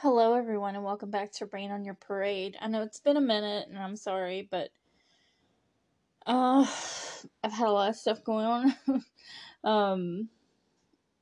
[0.00, 2.54] Hello, everyone, and welcome back to Raine on Your Parade.
[2.60, 4.68] I know it's been a minute, and I'm sorry, but
[6.26, 6.66] uh,
[7.42, 8.74] I've had a lot of stuff going on.
[9.64, 10.28] um,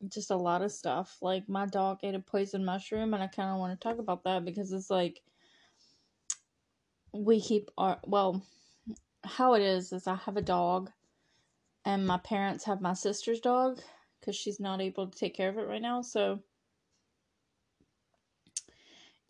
[0.08, 1.18] just a lot of stuff.
[1.22, 4.24] Like my dog ate a poison mushroom, and I kind of want to talk about
[4.24, 5.22] that because it's like
[7.12, 8.44] we keep our well,
[9.22, 10.90] how it is is I have a dog,
[11.84, 13.78] and my parents have my sister's dog
[14.18, 16.40] because she's not able to take care of it right now, so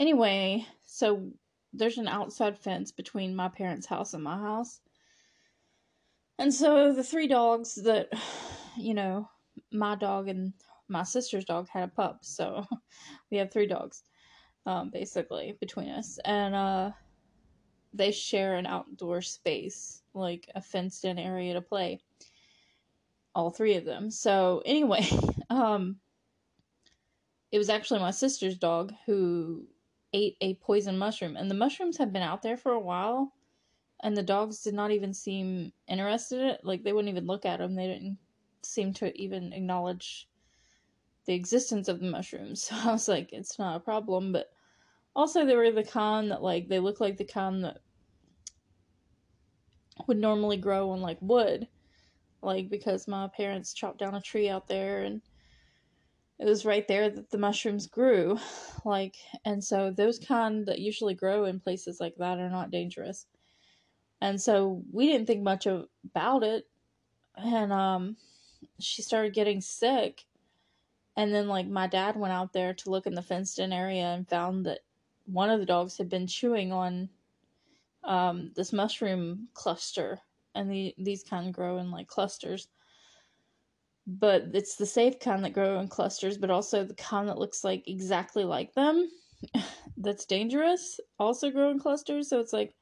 [0.01, 1.31] Anyway, so
[1.73, 4.81] there's an outside fence between my parents' house and my house.
[6.39, 8.09] And so the three dogs that,
[8.77, 9.29] you know,
[9.73, 10.53] my dog and
[10.89, 12.21] my sister's dog had a pup.
[12.23, 12.67] So
[13.31, 14.03] we have three dogs,
[14.67, 16.19] um, basically, between us.
[16.25, 16.91] And uh,
[17.93, 22.01] they share an outdoor space, like a fenced in area to play.
[23.35, 24.11] All three of them.
[24.11, 25.07] So anyway,
[25.51, 25.97] um,
[27.51, 29.67] it was actually my sister's dog who
[30.15, 33.35] ate a poison mushroom, and the mushrooms had been out there for a while,
[34.03, 36.61] and the dogs did not even seem interested in it.
[36.63, 37.75] Like they wouldn't even look at them.
[37.75, 38.19] They didn't
[38.63, 40.29] seem to even acknowledge
[41.27, 42.63] the existence of the mushrooms.
[42.71, 44.33] So I was like, it's not a problem.
[44.33, 44.53] But
[45.17, 47.79] also, they were the kind that like they look like the kind that
[50.07, 51.67] would normally grow on like wood,
[52.41, 55.23] like because my parents chopped down a tree out there and
[56.39, 58.39] it was right there that the mushrooms grew
[58.85, 63.27] like and so those kind that usually grow in places like that are not dangerous.
[64.21, 66.67] And so we didn't think much of, about it
[67.37, 68.17] and um
[68.81, 70.25] she started getting sick
[71.17, 74.05] and then like my dad went out there to look in the fenced in area
[74.05, 74.81] and found that
[75.27, 77.09] one of the dogs had been chewing on
[78.05, 80.21] um this mushroom cluster
[80.55, 82.69] and the these kind grow in like clusters
[84.07, 87.65] but it's the safe kind that grow in clusters, but also the kind that looks
[87.65, 89.09] like exactly like them
[89.97, 92.29] that's dangerous also grow in clusters.
[92.29, 92.75] So it's like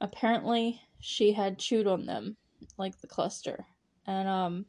[0.00, 2.36] apparently she had chewed on them
[2.78, 3.66] like the cluster.
[4.06, 4.66] And um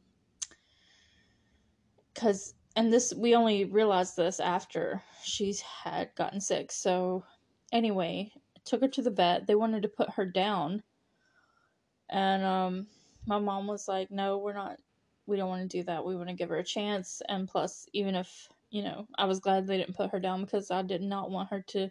[2.14, 6.72] cuz and this we only realized this after she's had gotten sick.
[6.72, 7.24] So
[7.72, 8.32] anyway,
[8.64, 9.46] took her to the vet.
[9.46, 10.82] They wanted to put her down.
[12.10, 12.86] And um
[13.26, 14.78] my mom was like, "No, we're not
[15.26, 16.04] we don't want to do that.
[16.04, 17.22] We want to give her a chance.
[17.28, 20.70] And plus, even if, you know, I was glad they didn't put her down because
[20.70, 21.90] I did not want her to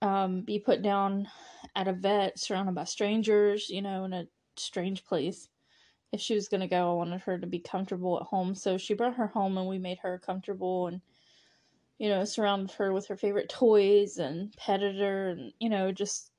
[0.00, 1.28] um, be put down
[1.76, 4.26] at a vet surrounded by strangers, you know, in a
[4.56, 5.48] strange place.
[6.10, 8.54] If she was going to go, I wanted her to be comfortable at home.
[8.54, 11.00] So she brought her home and we made her comfortable and,
[11.98, 16.30] you know, surrounded her with her favorite toys and petted her and, you know, just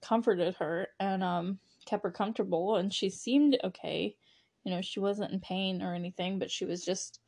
[0.00, 2.76] comforted her and um, kept her comfortable.
[2.76, 4.16] And she seemed okay
[4.64, 7.20] you know, she wasn't in pain or anything, but she was just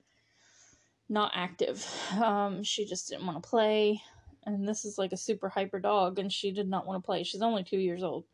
[1.09, 1.87] not active.
[2.23, 4.01] Um, she just didn't want to play.
[4.47, 7.25] And this is like a super hyper dog, and she did not want to play.
[7.25, 8.25] She's only two years old.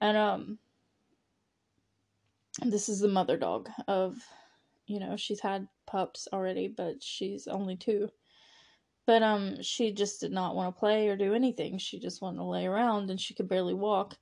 [0.00, 0.58] And, um,
[2.64, 4.16] this is the mother dog of,
[4.86, 8.10] you know, she's had pups already, but she's only two.
[9.06, 11.78] But, um, she just did not want to play or do anything.
[11.78, 14.16] She just wanted to lay around, and she could barely walk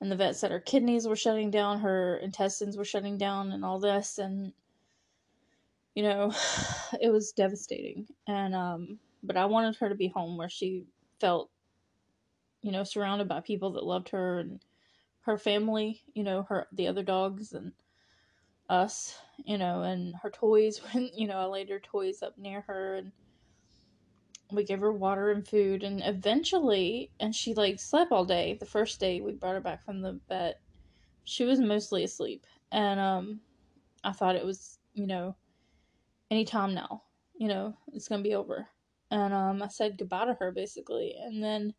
[0.00, 3.64] and the vet said her kidneys were shutting down, her intestines were shutting down, and
[3.64, 4.52] all this, and
[5.94, 6.32] you know,
[7.00, 8.06] it was devastating.
[8.26, 10.84] And um, but I wanted her to be home where she
[11.20, 11.50] felt,
[12.62, 14.60] you know, surrounded by people that loved her and
[15.22, 17.72] her family, you know, her the other dogs and
[18.68, 20.80] us, you know, and her toys.
[20.92, 23.12] When you know, I laid her toys up near her and
[24.52, 28.54] we gave her water and food and eventually and she like slept all day.
[28.58, 30.60] The first day we brought her back from the vet
[31.24, 32.46] she was mostly asleep.
[32.72, 33.40] And um
[34.04, 35.36] i thought it was you know
[36.30, 37.02] any time now
[37.38, 38.68] you know it's gonna be over.
[39.10, 41.14] And um i said goodbye to her basically.
[41.18, 41.74] And then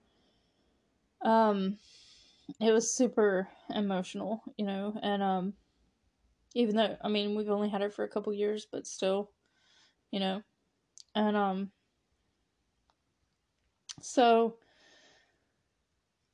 [1.23, 1.77] um
[2.59, 4.97] it was super emotional you know.
[5.01, 5.53] And um
[6.55, 9.31] even though i mean we've only had her for a couple years but still
[10.11, 10.41] you know.
[11.15, 11.71] And um
[14.01, 14.55] so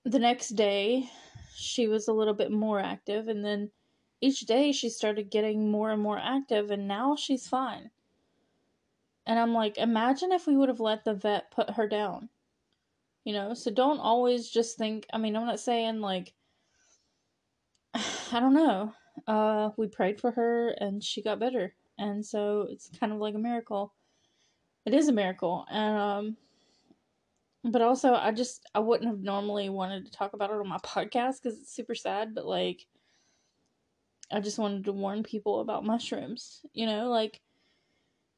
[0.04, 1.10] the next day,
[1.56, 3.72] she was a little bit more active, and then
[4.22, 7.90] each day she started getting more and more active, and now she's fine.
[9.26, 12.30] And I'm like, imagine if we would have let the vet put her down.
[13.24, 16.34] You know, so don't always just think, I mean, I'm not saying like,
[17.96, 18.94] I don't know.
[19.28, 21.74] Uh, we prayed for her and she got better.
[21.98, 23.94] And so it's kind of like a miracle.
[24.86, 25.66] It is a miracle.
[25.72, 26.38] And, um,
[27.66, 30.78] but also I just I wouldn't have normally wanted to talk about it on my
[30.78, 32.86] podcast because it's super sad, but like
[34.32, 36.62] I just wanted to warn people about mushrooms.
[36.74, 37.42] You know, like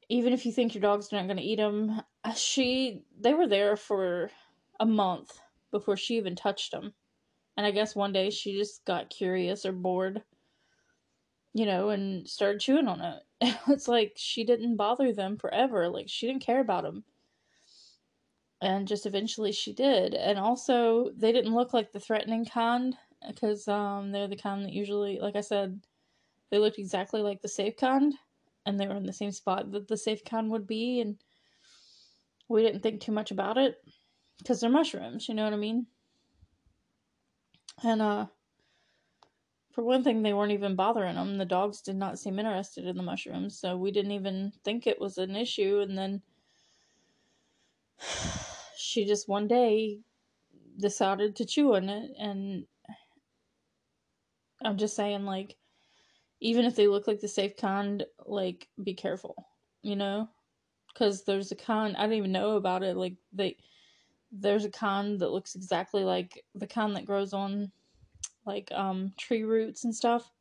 [0.10, 3.48] even if you think your dog's not going to eat them, uh, she they were
[3.48, 4.32] there for
[4.80, 5.40] a month
[5.72, 6.94] before she even touched them.
[7.58, 10.22] And I guess one day she just got curious or bored,
[11.54, 13.24] you know, and started chewing on it.
[13.68, 15.90] it's like she didn't bother them forever.
[15.90, 17.04] Like she didn't care about them.
[18.62, 20.14] And just eventually she did.
[20.16, 22.96] And also, they didn't look like the threatening kind
[23.28, 25.82] because um, they're the kind that usually, like I said,
[26.50, 28.14] they looked exactly like the safe kind
[28.66, 31.02] and they were in the same spot that the safe kind would be.
[31.02, 31.18] And
[32.48, 33.78] we didn't think too much about it
[34.40, 35.88] because they're mushrooms, you know what I mean?
[37.84, 38.28] And uh
[39.78, 41.38] for one thing, they weren't even bothering them.
[41.38, 45.00] The dogs did not seem interested in the mushrooms, so we didn't even think it
[45.00, 45.82] was an issue.
[45.82, 46.24] And then
[48.88, 50.00] she just one day
[50.80, 52.66] decided to chew on it, and
[54.64, 55.58] I'm just saying, like,
[56.40, 59.36] even if they look like the safe kind, like, be careful,
[59.82, 60.30] you know?
[60.94, 62.96] Because there's a kind, I didn't even know about it.
[62.96, 63.58] Like, they
[64.32, 67.72] there's a kind that looks exactly like the kind that grows on
[68.46, 70.32] like um tree roots and stuff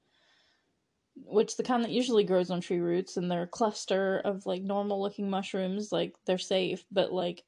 [1.14, 4.62] which the kind that usually grows on tree roots and they're a cluster of like
[4.62, 7.44] normal looking mushrooms like they're safe but like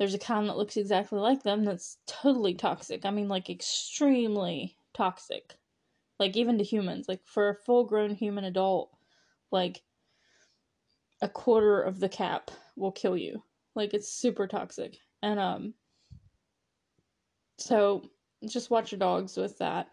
[0.00, 4.76] there's a kind that looks exactly like them that's totally toxic i mean like extremely
[4.92, 5.54] toxic
[6.18, 8.90] like even to humans like for a full grown human adult
[9.52, 9.82] like
[11.22, 13.44] a quarter of the cap will kill you
[13.76, 15.74] like it's super toxic and um
[17.60, 18.10] so
[18.48, 19.88] just watch your dogs with that.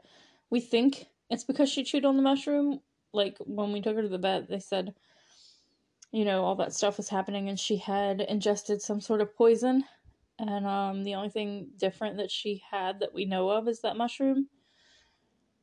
[0.49, 2.79] We think it's because she chewed on the mushroom.
[3.13, 4.93] Like when we took her to the vet, they said,
[6.11, 9.83] you know, all that stuff was happening and she had ingested some sort of poison.
[10.39, 13.97] And um the only thing different that she had that we know of is that
[13.97, 14.47] mushroom.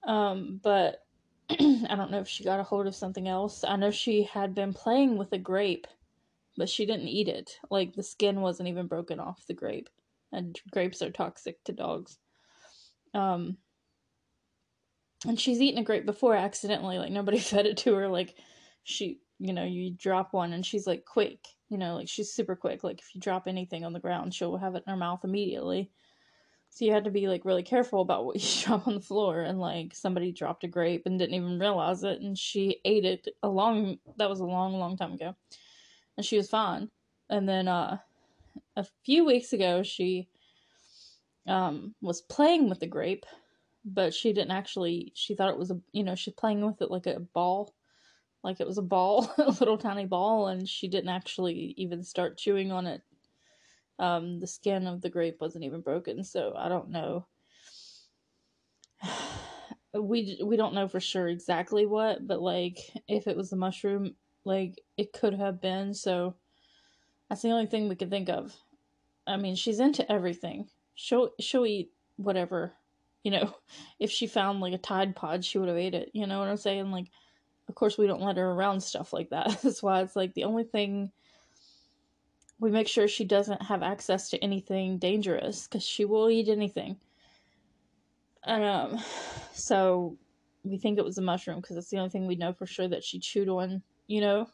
[0.07, 1.05] Um, but
[1.51, 3.65] I don't know if she got a hold of something else.
[3.65, 5.87] I know she had been playing with a grape
[6.57, 7.59] but she didn't eat it.
[7.71, 9.89] Like the skin wasn't even broken off the grape,
[10.33, 12.19] and grapes are toxic to dogs.
[13.13, 13.59] Um,
[15.27, 16.99] and she's eaten a grape before accidentally.
[16.99, 18.09] Like nobody fed it to her.
[18.09, 18.35] Like
[18.83, 21.41] she, you know, you drop one and she's like quick.
[21.75, 22.85] You know, like she's super quick.
[22.85, 25.91] Like if you drop anything on the ground, she'll have it in her mouth immediately.
[26.71, 29.41] So you had to be like really careful about what you drop on the floor.
[29.41, 33.29] And like somebody dropped a grape and didn't even realize it, and she ate it
[33.43, 33.99] a long.
[34.19, 35.35] That was a long, long time ago
[36.17, 36.91] and she was fine.
[37.31, 37.99] And then uh,
[38.77, 40.29] a few weeks ago, she
[41.47, 43.27] um, was playing with the grape,
[43.85, 45.13] but she didn't actually.
[45.15, 47.75] She thought it was a, you know, she's playing with it like a ball,
[48.45, 52.37] like it was a ball, a little tiny ball, and she didn't actually even start
[52.37, 53.01] chewing on it.
[53.99, 57.27] Um, the skin of the grape wasn't even broken, so I don't know.
[59.95, 64.15] we we don't know for sure exactly what, but like if it was a mushroom,
[64.45, 65.95] like it could have been.
[65.95, 66.35] So
[67.29, 68.55] that's the only thing we can think of.
[69.27, 70.69] I mean, she's into everything.
[70.95, 72.75] She'll she'll eat whatever.
[73.23, 73.55] You know,
[73.99, 76.11] if she found like a Tide Pod, she would have ate it.
[76.13, 76.91] You know what I'm saying?
[76.91, 77.07] Like,
[77.69, 79.59] of course, we don't let her around stuff like that.
[79.63, 81.11] That's why it's like the only thing
[82.61, 86.97] we make sure she doesn't have access to anything dangerous because she will eat anything.
[88.45, 89.01] And um,
[89.53, 90.17] so
[90.63, 92.89] we think it was a mushroom because it's the only thing we know for sure
[92.89, 94.49] that she chewed on you know?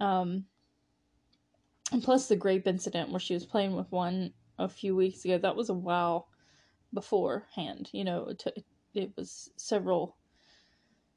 [0.00, 0.44] Um,
[1.92, 5.38] and plus the grape incident where she was playing with one a few weeks ago,
[5.38, 6.28] that was a while
[6.92, 8.54] beforehand, you know, it, took,
[8.94, 10.16] it was several,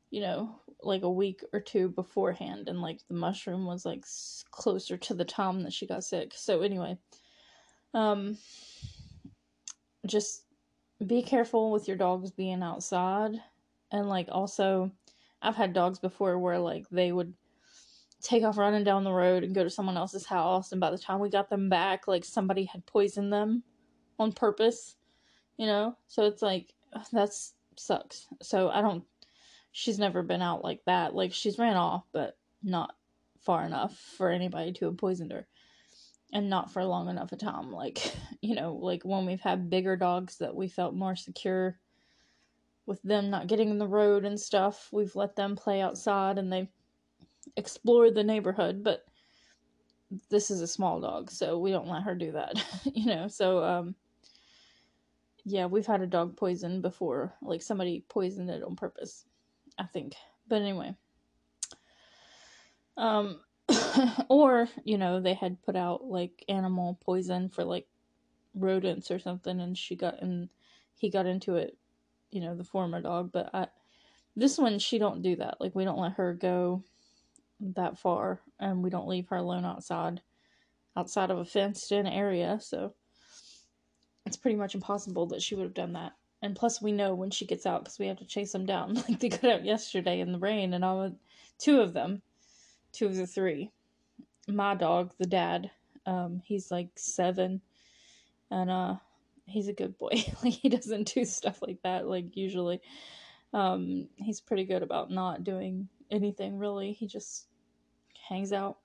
[0.10, 4.06] you know, like a week or two beforehand, and like the mushroom was like
[4.52, 6.34] closer to the time that she got sick.
[6.36, 6.98] So, anyway,
[7.94, 8.38] um,
[10.06, 10.44] just
[11.06, 13.34] be careful with your dogs being outside,
[13.92, 14.92] and like also
[15.42, 17.34] I've had dogs before where like they would
[18.22, 20.98] take off running down the road and go to someone else's house and by the
[20.98, 23.62] time we got them back like somebody had poisoned them
[24.18, 24.96] on purpose
[25.58, 25.98] you know?
[26.08, 26.74] So it's like
[27.12, 28.28] that's sucks.
[28.42, 29.04] So i don't
[29.72, 31.16] she's never been out like that.
[31.16, 32.96] Like she's ran off but not
[33.42, 35.48] far enough for anybody to have poisoned her.
[36.34, 37.72] And not for long enough a time.
[37.72, 41.80] Like you know like when we've had bigger dogs that we felt more secure
[42.86, 46.52] with them not getting in the road and stuff, we've let them play outside and
[46.52, 46.70] they
[47.58, 49.06] explored the neighborhood, but
[50.30, 52.54] this is a small dog, so we don't let her do that,
[52.86, 53.28] you know.
[53.28, 53.96] So um
[55.44, 59.26] yeah, we've had a dog poison before, like somebody poisoned it on purpose,
[59.78, 60.16] I think.
[60.48, 60.96] But anyway,
[62.96, 63.40] um
[64.30, 67.88] or, you know, they had put out like animal poison for like
[68.56, 70.50] rodents or something and she got and
[70.96, 71.78] he got into it
[72.32, 73.68] you know, the former dog, but I,
[74.36, 75.60] this one she don't do that.
[75.60, 76.84] Like we don't let her go
[77.60, 80.22] that far, and we don't leave her alone outside
[80.96, 82.94] outside of a fenced in area, so
[84.26, 86.14] it's pretty much impossible that she would have done that.
[86.48, 88.96] And plus, we know when she gets out because we have to chase them down.
[89.10, 91.13] Like they got out yesterday in the rain, and all
[91.58, 92.22] two of them,
[92.94, 93.70] two of the three.
[94.48, 95.70] My dog, the dad,
[96.06, 97.60] um, he's like seven,
[98.50, 98.96] and uh,
[99.46, 100.24] he's a good boy.
[100.42, 102.08] like he doesn't do stuff like that.
[102.08, 102.80] Like usually,
[103.51, 106.94] um, he's pretty good about not doing anything really.
[106.94, 107.48] He just
[108.30, 108.77] hangs out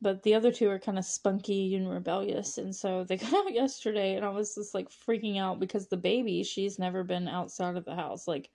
[0.00, 3.52] but the other two are kind of spunky and rebellious and so they got out
[3.52, 7.76] yesterday and i was just like freaking out because the baby she's never been outside
[7.76, 8.28] of the house.
[8.28, 8.50] Like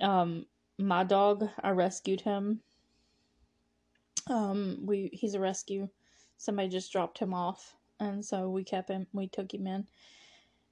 [0.00, 0.46] um
[0.78, 2.60] my dog i rescued him.
[4.28, 5.88] Um we he's a rescue.
[6.36, 9.86] Somebody just dropped him off and so we kept him we took him in.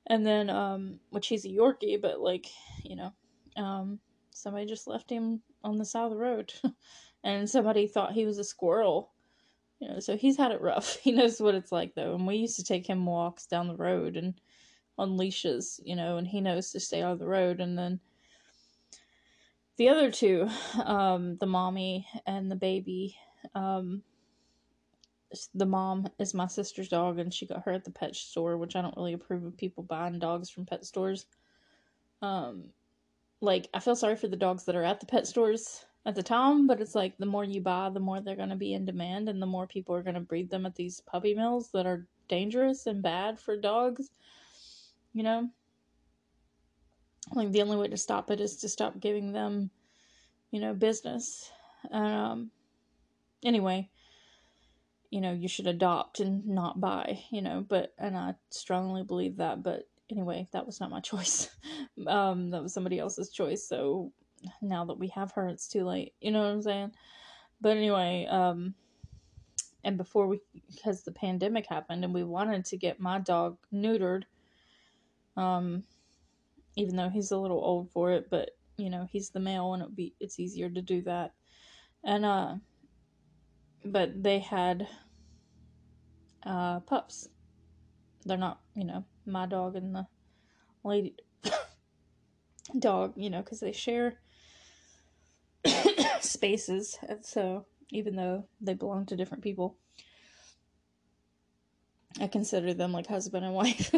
[0.06, 2.46] And then um which he's a yorkie but like
[2.82, 3.12] you know
[3.56, 3.98] um
[4.30, 6.52] somebody just left him on the side of the road.
[7.24, 9.10] And somebody thought he was a squirrel
[9.80, 10.99] you know, so he's had it rough.
[11.02, 13.76] He knows what it's like though, and we used to take him walks down the
[13.76, 14.35] road and
[14.99, 17.61] on leashes, you know, and he knows to stay out of the road.
[17.61, 18.00] And then
[19.76, 20.49] the other two,
[20.85, 23.16] um, the mommy and the baby,
[23.54, 24.02] um,
[25.54, 28.75] the mom is my sister's dog, and she got her at the pet store, which
[28.75, 31.26] I don't really approve of people buying dogs from pet stores.
[32.23, 32.70] Um,
[33.40, 36.22] like I feel sorry for the dogs that are at the pet stores at the
[36.22, 38.84] time, but it's like the more you buy, the more they're going to be in
[38.84, 41.86] demand, and the more people are going to breed them at these puppy mills that
[41.86, 44.10] are dangerous and bad for dogs.
[45.12, 45.48] You know?
[47.34, 49.70] Like the only way to stop it is to stop giving them,
[50.50, 51.50] you know, business.
[51.90, 52.50] Um,
[53.44, 53.90] anyway,
[55.10, 59.36] you know, you should adopt and not buy, you know, but, and I strongly believe
[59.38, 61.50] that, but anyway, that was not my choice.
[62.06, 64.12] um, that was somebody else's choice, so
[64.61, 66.14] now that we have her, it's too late.
[66.21, 66.92] You know what I'm saying?
[67.61, 68.75] But anyway, um,
[69.85, 70.40] and before we,
[70.75, 74.25] because the pandemic happened and we wanted to get my dog neutered,
[75.37, 75.85] um,
[76.76, 79.83] even though he's a little old for it, but you know, he's the male and
[79.83, 81.33] it be, it's easier to do that.
[82.04, 82.54] And, uh,
[83.85, 84.87] but they had,
[86.45, 87.28] uh, pups.
[88.25, 90.07] They're not, you know, my dog and the
[90.85, 91.16] lady
[92.78, 94.21] dog, you know, because they share
[96.20, 96.98] spaces.
[97.08, 99.76] And so even though they belong to different people,
[102.20, 103.94] I consider them like husband and wife.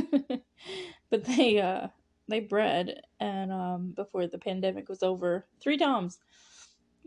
[1.10, 1.88] but they uh
[2.28, 6.18] they bred and um before the pandemic was over three times.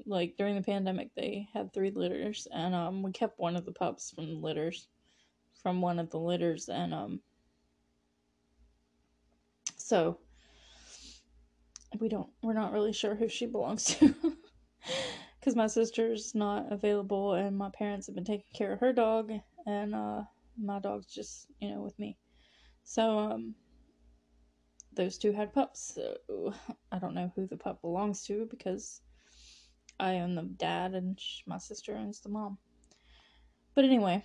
[0.05, 3.71] Like during the pandemic they had three litters and um we kept one of the
[3.71, 4.87] pups from the litters
[5.61, 7.21] from one of the litters and um
[9.77, 10.19] so
[11.99, 14.15] we don't we're not really sure who she belongs to
[15.39, 19.31] because my sister's not available and my parents have been taking care of her dog
[19.65, 20.21] and uh,
[20.61, 22.17] my dog's just you know with me.
[22.83, 23.55] So um
[24.95, 26.53] those two had pups so
[26.91, 29.01] i don't know who the pup belongs to because
[29.99, 32.57] i own the dad and my sister owns the mom.
[33.75, 34.23] But anyway.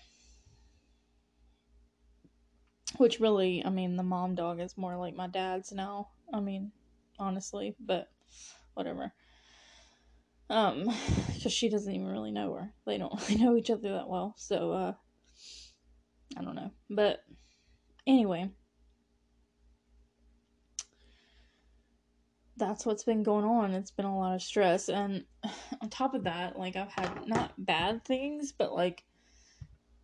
[2.97, 6.73] Which really i mean the mom dog is more like my dad's now i mean
[7.19, 8.09] honestly but
[8.75, 9.13] whatever
[10.51, 10.85] um,
[11.35, 12.73] because she doesn't even really know her.
[12.87, 14.93] They don't really know each other that well, so uh,
[16.37, 16.71] I don't know.
[16.91, 17.25] But
[18.07, 18.51] anyway,
[22.57, 23.73] that's what's been going on.
[23.73, 25.25] It's been a lot of stress, and
[25.81, 29.05] on top of that, like I've had not bad things, but like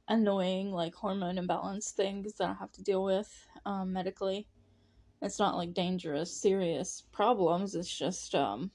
[0.09, 4.47] annoying like hormone imbalance things that I have to deal with um, medically.
[5.23, 7.75] It's not like dangerous, serious problems.
[7.75, 8.71] It's just um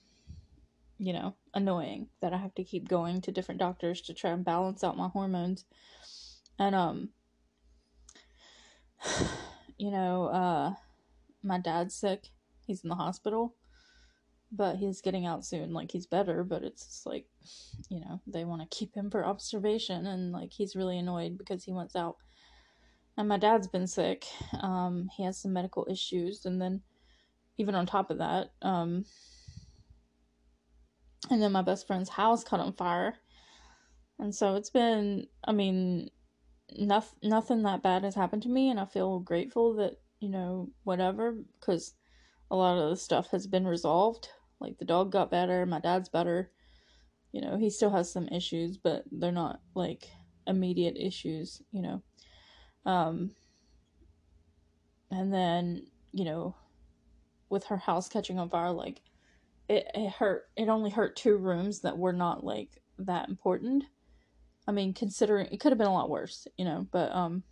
[1.00, 4.44] you know, annoying that I have to keep going to different doctors to try and
[4.44, 5.66] balance out my hormones.
[6.60, 7.10] And um
[9.78, 10.74] you know, uh
[11.42, 12.28] my dad's sick.
[12.68, 13.56] He's in the hospital.
[14.52, 15.74] But he's getting out soon.
[15.74, 17.28] Like he's better, but it's just like,
[17.88, 21.64] you know, they want to keep him for observation and like he's really annoyed because
[21.64, 22.18] he wants out.
[23.16, 24.26] And my dad's been sick.
[24.60, 26.82] Um he has some medical issues and then
[27.58, 29.06] even on top of that, um
[31.30, 33.16] and then my best friend's house caught on fire.
[34.20, 36.10] And so it's been, I mean,
[36.78, 40.70] nothing, nothing that bad has happened to me, and I feel grateful that, you know,
[40.84, 41.94] whatever, because
[42.52, 44.30] a lot of the stuff has been resolved.
[44.60, 46.52] Like the dog got better, my dad's better.
[47.32, 50.08] You know, he still has some issues, but they're not like
[50.48, 52.02] immediate issues, you know.
[52.86, 53.32] Um,
[55.12, 56.56] and then, you know,
[57.50, 59.02] with her house catching on fire, like,
[59.70, 63.86] it, it hurt it only hurt two rooms that were not like that important.
[64.68, 67.44] I mean, considering it could have been a lot worse, you know, but um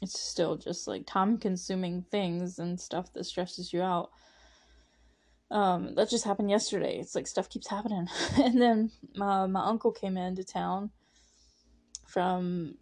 [0.00, 4.10] it's still just like time consuming things and stuff that stresses you out.
[5.50, 6.98] Um, that just happened yesterday.
[6.98, 8.08] It's like stuff keeps happening.
[8.36, 10.90] and then my, my uncle came into town
[12.06, 12.76] from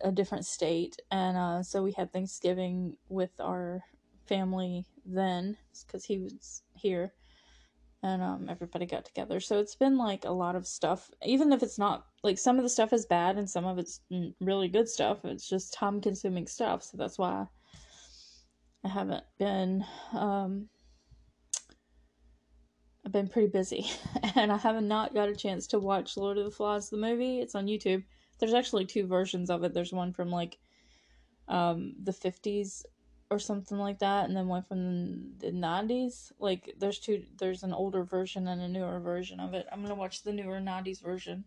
[0.00, 3.82] a different state, and uh, so we had Thanksgiving with our
[4.26, 7.12] family then because he was here
[8.06, 9.40] and um, everybody got together.
[9.40, 12.62] So it's been like a lot of stuff, even if it's not like some of
[12.62, 14.00] the stuff is bad and some of it's
[14.40, 15.24] really good stuff.
[15.24, 16.84] It's just time consuming stuff.
[16.84, 17.46] So that's why
[18.84, 19.84] I haven't been.
[20.12, 20.68] Um,
[23.04, 23.86] I've been pretty busy,
[24.34, 26.96] and I have not not got a chance to watch Lord of the Flies the
[26.96, 27.40] movie.
[27.40, 28.04] It's on YouTube.
[28.38, 29.74] There's actually two versions of it.
[29.74, 30.58] There's one from like
[31.48, 32.82] um, the 50s
[33.30, 37.72] or something like that and then one from the 90s like there's two there's an
[37.72, 39.66] older version and a newer version of it.
[39.72, 41.44] I'm gonna watch the newer 90s version.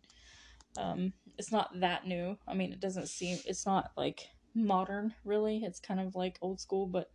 [0.78, 2.38] Um it's not that new.
[2.48, 5.64] I mean it doesn't seem it's not like modern really.
[5.64, 7.12] It's kind of like old school but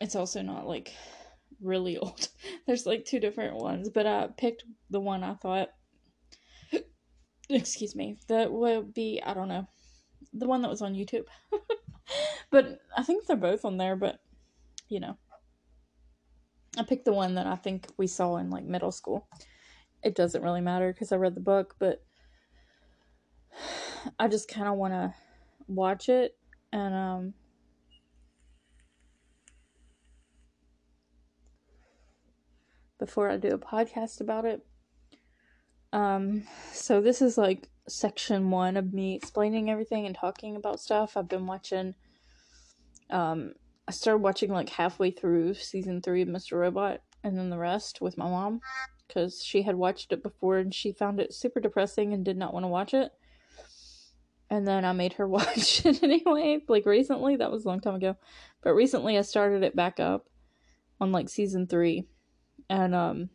[0.00, 0.92] it's also not like
[1.60, 2.28] really old.
[2.66, 5.70] There's like two different ones but i picked the one i thought
[7.50, 9.66] excuse me that would be i don't know
[10.32, 11.26] the one that was on youtube
[12.50, 14.20] but I think they're both on there, but
[14.88, 15.16] you know.
[16.76, 19.28] I picked the one that I think we saw in like middle school.
[20.02, 22.02] It doesn't really matter because I read the book, but
[24.18, 25.14] I just kind of want to
[25.66, 26.36] watch it
[26.72, 27.34] and um
[32.98, 34.66] before I do a podcast about it.
[35.92, 36.42] Um
[36.72, 41.16] so this is like section 1 of me explaining everything and talking about stuff.
[41.16, 41.94] I've been watching
[43.10, 43.52] um,
[43.86, 46.58] I started watching like halfway through season three of Mr.
[46.58, 48.60] Robot, and then the rest with my mom
[49.06, 52.54] because she had watched it before and she found it super depressing and did not
[52.54, 53.12] want to watch it.
[54.48, 57.36] And then I made her watch it anyway, like recently.
[57.36, 58.16] That was a long time ago,
[58.62, 60.26] but recently I started it back up
[61.00, 62.06] on like season three,
[62.70, 63.28] and um,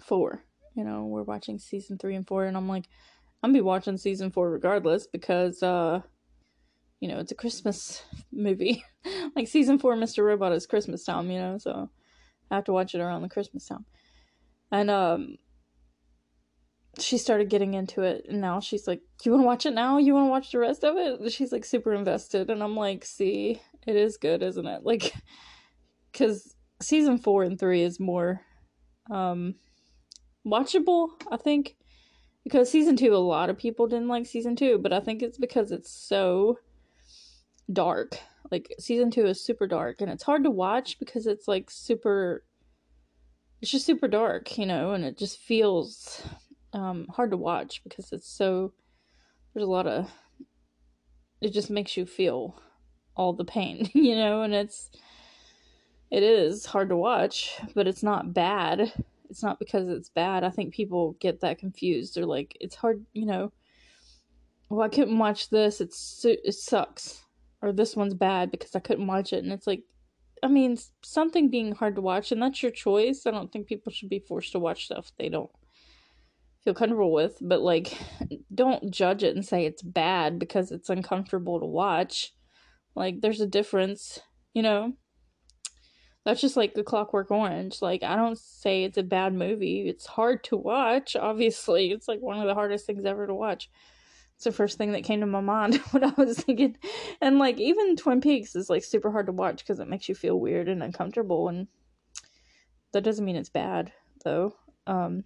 [0.00, 0.44] four.
[0.74, 2.88] You know, we're watching season three and four, and I'm like,
[3.42, 6.00] I'm gonna be watching season four regardless because uh
[7.00, 8.84] you know, it's a Christmas movie.
[9.36, 10.24] like season four, Mr.
[10.24, 11.90] Robot is Christmas time, you know, so
[12.50, 13.84] I have to watch it around the Christmas time.
[14.70, 15.36] And um
[16.98, 19.98] she started getting into it and now she's like, You wanna watch it now?
[19.98, 21.32] You wanna watch the rest of it?
[21.32, 24.82] She's like super invested and I'm like, see, it is good, isn't it?
[24.84, 25.12] Like
[26.12, 28.42] cause season four and three is more
[29.10, 29.54] um
[30.46, 31.76] watchable, I think.
[32.44, 35.38] Because season two, a lot of people didn't like season two, but I think it's
[35.38, 36.58] because it's so
[37.72, 38.18] dark.
[38.50, 42.44] Like season 2 is super dark and it's hard to watch because it's like super
[43.60, 46.22] it's just super dark, you know, and it just feels
[46.72, 48.72] um hard to watch because it's so
[49.54, 50.10] there's a lot of
[51.40, 52.60] it just makes you feel
[53.16, 54.90] all the pain, you know, and it's
[56.10, 58.92] it is hard to watch, but it's not bad.
[59.32, 60.44] It's not because it's bad.
[60.44, 62.14] I think people get that confused.
[62.14, 63.52] They're like, it's hard, you know.
[64.68, 65.80] Well, I couldn't watch this.
[65.80, 67.24] It's it sucks
[67.62, 69.42] or this one's bad because I couldn't watch it.
[69.44, 69.84] And it's like,
[70.42, 73.24] I mean, something being hard to watch, and that's your choice.
[73.24, 75.50] I don't think people should be forced to watch stuff they don't
[76.64, 77.96] feel comfortable with, but like,
[78.54, 82.34] don't judge it and say it's bad because it's uncomfortable to watch.
[82.94, 84.18] Like, there's a difference,
[84.52, 84.92] you know?
[86.24, 87.82] That's just like the Clockwork Orange.
[87.82, 89.88] Like, I don't say it's a bad movie.
[89.88, 91.90] It's hard to watch, obviously.
[91.90, 93.68] It's like one of the hardest things ever to watch.
[94.36, 96.76] It's the first thing that came to my mind when I was thinking.
[97.20, 100.14] And like even Twin Peaks is like super hard to watch because it makes you
[100.14, 101.68] feel weird and uncomfortable and
[102.92, 103.92] that doesn't mean it's bad
[104.24, 104.54] though.
[104.86, 105.24] Um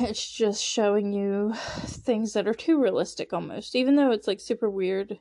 [0.00, 1.52] it's just showing you
[1.84, 5.18] things that are too realistic almost even though it's like super weird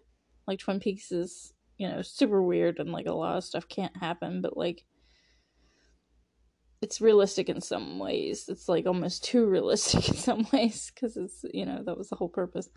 [0.48, 3.96] like twin peaks is you know super weird and like a lot of stuff can't
[3.98, 4.84] happen but like
[6.82, 8.50] it's realistic in some ways.
[8.50, 12.16] It's like almost too realistic in some ways because it's you know that was the
[12.16, 12.70] whole purpose.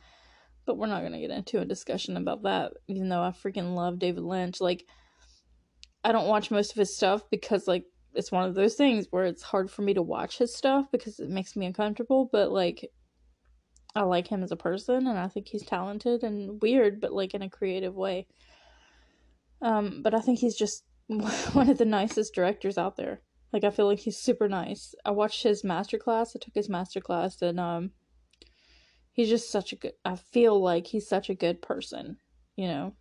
[0.67, 2.73] But we're not gonna get into a discussion about that.
[2.87, 4.85] Even though I freaking love David Lynch, like
[6.05, 9.25] I don't watch most of his stuff because like it's one of those things where
[9.25, 12.29] it's hard for me to watch his stuff because it makes me uncomfortable.
[12.31, 12.91] But like
[13.95, 17.35] I like him as a person and I think he's talented and weird, but like
[17.35, 18.27] in a creative way.
[19.63, 23.21] Um, but I think he's just one of the nicest directors out there.
[23.53, 24.95] Like I feel like he's super nice.
[25.05, 26.35] I watched his master class.
[26.35, 27.93] I took his master class and um
[29.13, 32.17] he's just such a good I feel like he's such a good person,
[32.57, 32.95] you know.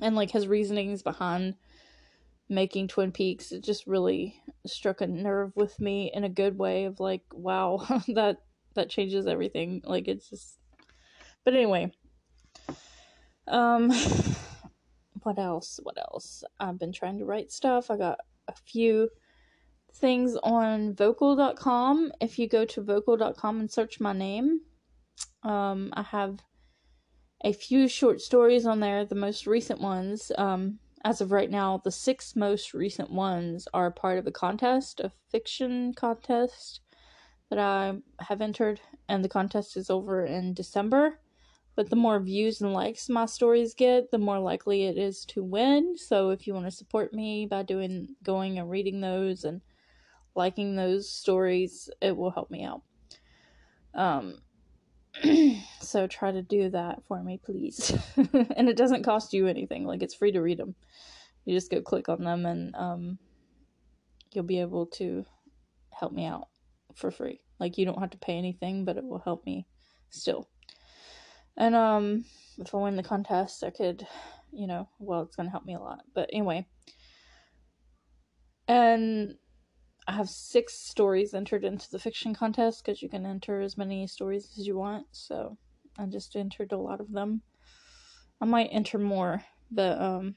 [0.00, 1.54] And like his reasonings behind
[2.48, 3.52] making Twin Peaks.
[3.52, 7.84] It just really struck a nerve with me in a good way of like, wow,
[8.08, 8.38] that
[8.76, 9.82] that changes everything.
[9.84, 10.58] Like it's just
[11.44, 11.92] But anyway,
[13.48, 13.90] um
[15.22, 15.80] what else?
[15.82, 16.44] What else?
[16.60, 17.90] I've been trying to write stuff.
[17.90, 19.08] I got a few
[19.92, 22.12] things on vocal.com.
[22.20, 24.60] If you go to vocal.com and search my name,
[25.42, 26.40] um, I have
[27.44, 30.32] a few short stories on there, the most recent ones.
[30.38, 35.00] Um, as of right now, the six most recent ones are part of a contest,
[35.00, 36.80] a fiction contest
[37.50, 41.20] that I have entered, and the contest is over in December.
[41.74, 45.44] But the more views and likes my stories get, the more likely it is to
[45.44, 45.96] win.
[45.98, 49.60] So if you want to support me by doing going and reading those and
[50.34, 52.82] liking those stories, it will help me out.
[53.94, 54.38] Um
[55.80, 57.96] so try to do that for me, please.
[58.16, 59.84] and it doesn't cost you anything.
[59.84, 60.74] Like it's free to read them.
[61.44, 63.18] You just go click on them and um,
[64.32, 65.24] you'll be able to
[65.90, 66.48] help me out
[66.96, 67.40] for free.
[67.60, 69.66] Like you don't have to pay anything, but it will help me
[70.10, 70.48] still.
[71.56, 72.24] And um,
[72.58, 74.06] if I win the contest, I could,
[74.52, 76.00] you know, well, it's gonna help me a lot.
[76.14, 76.66] But anyway,
[78.68, 79.36] and
[80.08, 84.06] I have six stories entered into the fiction contest because you can enter as many
[84.06, 85.06] stories as you want.
[85.12, 85.56] So
[85.98, 87.42] I just entered a lot of them.
[88.40, 90.34] I might enter more, but um,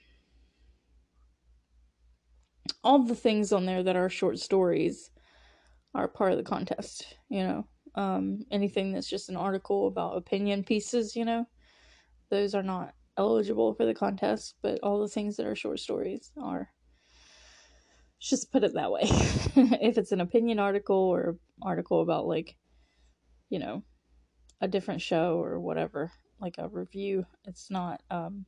[2.84, 5.12] all the things on there that are short stories
[5.95, 7.17] are part of the contest.
[7.30, 11.45] You know, um, anything that's just an article about opinion pieces, you know,
[12.30, 14.56] those are not eligible for the contest.
[14.62, 16.69] But all the things that are short stories are
[18.19, 19.02] just put it that way.
[19.82, 22.56] if it's an opinion article or article about like,
[23.49, 23.84] you know,
[24.62, 28.45] a different show or whatever, like a review, it's not um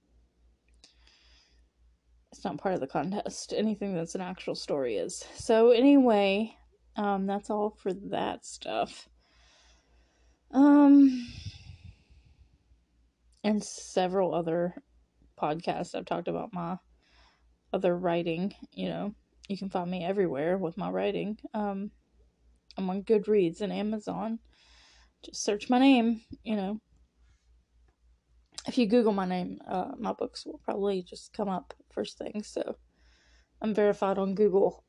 [2.32, 3.54] it's not part of the contest.
[3.56, 5.26] Anything that's an actual story is.
[5.36, 6.56] So anyway,
[6.96, 9.08] um that's all for that stuff.
[10.52, 11.28] Um
[13.44, 14.76] and several other
[15.42, 16.78] podcasts I've talked about my
[17.74, 19.14] other writing, you know,
[19.48, 21.38] you can find me everywhere with my writing.
[21.54, 21.92] Um,
[22.78, 24.40] I'm on Goodreads and Amazon.
[25.24, 26.80] Just search my name, you know.
[28.68, 32.44] If you Google my name, uh, my books will probably just come up first thing.
[32.44, 32.76] So
[33.62, 34.84] I'm verified on Google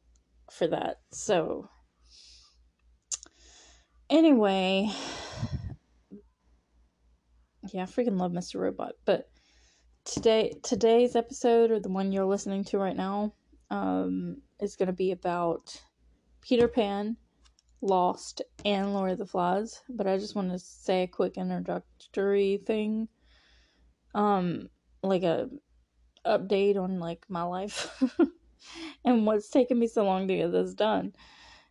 [0.51, 1.01] for that.
[1.11, 1.69] So
[4.11, 4.91] anyway,
[7.73, 8.61] yeah, I freaking love Mr.
[8.61, 8.93] Robot.
[9.05, 9.29] But
[10.05, 13.35] today, today's episode, or the one you're listening to right now,
[13.71, 15.81] um, is going to be about
[16.41, 17.17] Peter Pan,
[17.81, 19.83] Lost, and Lord of the Flies.
[19.88, 23.09] But I just want to say a quick introductory thing,
[24.15, 24.69] um,
[25.03, 25.49] like a
[26.27, 28.01] update on like my life
[29.05, 31.12] and what's taken me so long to get this done,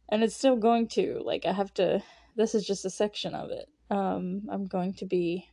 [0.09, 1.21] and it's still going to.
[1.23, 2.01] Like I have to.
[2.35, 3.67] This is just a section of it.
[3.89, 5.47] Um, I'm going to be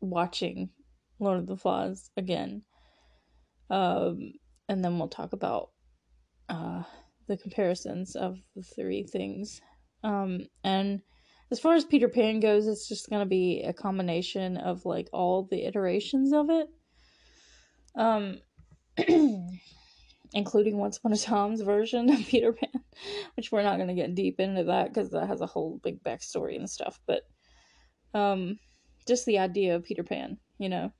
[0.00, 0.70] watching
[1.18, 2.62] Lord of the Flies again.
[3.70, 4.32] Um,
[4.68, 5.70] and then we'll talk about
[6.48, 6.82] uh,
[7.26, 9.60] the comparisons of the three things.
[10.04, 11.00] Um, and
[11.50, 15.08] as far as Peter Pan goes, it's just going to be a combination of like
[15.12, 16.68] all the iterations of it.
[17.94, 18.38] Um,
[20.32, 22.82] including Once Upon a Time's version of Peter Pan,
[23.36, 26.02] which we're not going to get deep into that because that has a whole big
[26.02, 27.00] backstory and stuff.
[27.06, 27.22] But
[28.14, 28.58] um,
[29.06, 30.92] just the idea of Peter Pan, you know,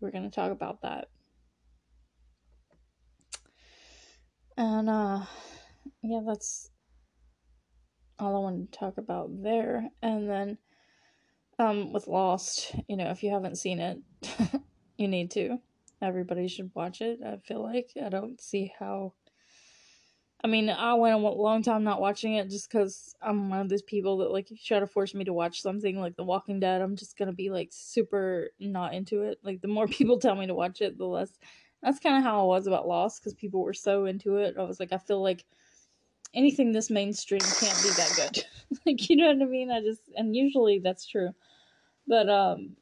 [0.00, 1.08] we're going to talk about that.
[4.56, 5.24] And uh
[6.02, 6.70] yeah, that's
[8.18, 9.88] all I wanted to talk about there.
[10.02, 10.58] And then
[11.58, 13.98] um with Lost, you know, if you haven't seen it,
[14.98, 15.58] you need to.
[16.04, 17.20] Everybody should watch it.
[17.24, 19.14] I feel like I don't see how
[20.42, 23.70] I mean, I went a long time not watching it just because I'm one of
[23.70, 26.24] those people that like if you try to force me to watch something like The
[26.24, 29.38] Walking Dead, I'm just gonna be like super not into it.
[29.42, 31.30] Like the more people tell me to watch it, the less
[31.82, 34.56] that's kind of how I was about Lost because people were so into it.
[34.58, 35.44] I was like, I feel like
[36.34, 38.44] anything this mainstream can't be that good.
[38.86, 39.70] like, you know what I mean?
[39.70, 41.30] I just, and usually that's true.
[42.06, 42.76] But, um,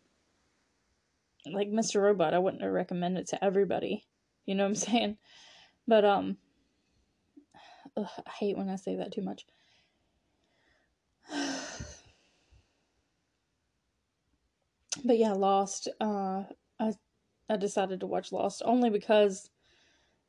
[1.46, 2.02] like Mr.
[2.02, 4.06] Robot, I wouldn't recommend it to everybody.
[4.46, 5.16] You know what I'm saying?
[5.86, 6.36] But, um,
[7.96, 9.46] ugh, I hate when I say that too much.
[15.04, 15.88] but yeah, Lost.
[16.00, 16.44] Uh,
[16.78, 16.92] I
[17.48, 19.50] I decided to watch Lost only because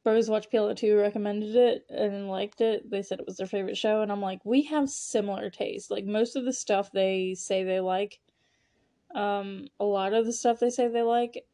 [0.03, 2.89] Bros Watch PLL 2 recommended it and liked it.
[2.89, 5.89] They said it was their favorite show, and I'm like, we have similar tastes.
[5.89, 8.19] Like, most of the stuff they say they like,
[9.13, 11.45] um, a lot of the stuff they say they like,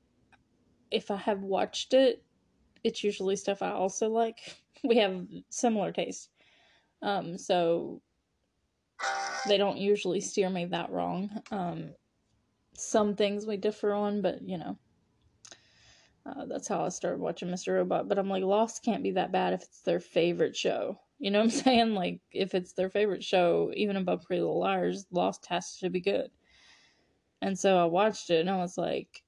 [0.92, 2.24] if I have watched it,
[2.84, 4.40] it's usually stuff I also like.
[4.82, 6.30] We have similar taste.
[7.02, 8.02] Um, so
[9.46, 11.30] they don't usually steer me that wrong.
[11.52, 11.90] Um,
[12.76, 14.78] some things we differ on, but you know,
[16.26, 17.76] uh, that's how I started watching Mr.
[17.76, 18.08] Robot.
[18.08, 20.98] But I'm like, Lost can't be that bad if it's their favorite show.
[21.18, 21.94] You know what I'm saying?
[21.94, 26.00] Like, if it's their favorite show, even above Pretty Little Liars, Lost has to be
[26.00, 26.30] good.
[27.42, 29.24] And so I watched it and I was like,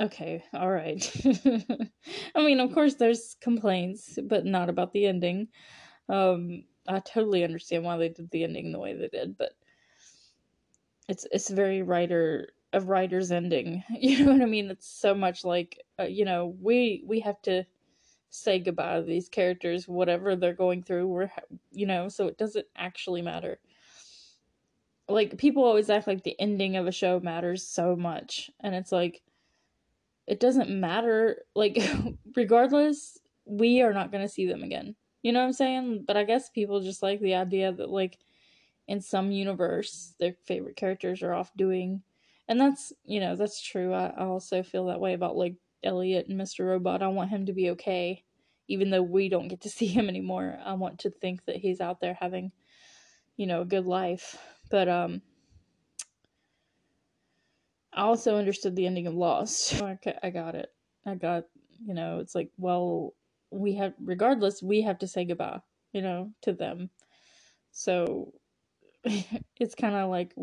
[0.00, 1.04] okay, all right.
[2.34, 5.48] I mean, of course, there's complaints, but not about the ending.
[6.08, 9.52] Um, I totally understand why they did the ending the way they did, but
[11.08, 13.82] it's it's very writer a writer's ending.
[14.00, 14.70] You know what I mean?
[14.70, 17.64] It's so much like uh, you know we we have to
[18.30, 21.08] say goodbye to these characters, whatever they're going through.
[21.08, 21.30] We're
[21.72, 23.58] you know, so it doesn't actually matter.
[25.08, 28.92] Like people always act like the ending of a show matters so much, and it's
[28.92, 29.22] like
[30.26, 31.44] it doesn't matter.
[31.54, 31.78] Like
[32.36, 34.96] regardless, we are not going to see them again.
[35.22, 36.04] You know what I'm saying?
[36.06, 38.18] But I guess people just like the idea that like
[38.88, 42.02] in some universe their favorite characters are off doing
[42.48, 46.26] and that's you know that's true I, I also feel that way about like elliot
[46.28, 48.22] and mr robot i want him to be okay
[48.68, 51.80] even though we don't get to see him anymore i want to think that he's
[51.80, 52.52] out there having
[53.36, 54.36] you know a good life
[54.70, 55.20] but um
[57.92, 59.80] i also understood the ending of lost
[60.22, 60.70] i got it
[61.04, 61.44] i got
[61.84, 63.14] you know it's like well
[63.50, 65.60] we have regardless we have to say goodbye
[65.92, 66.90] you know to them
[67.70, 68.32] so
[69.04, 70.34] it's kind of like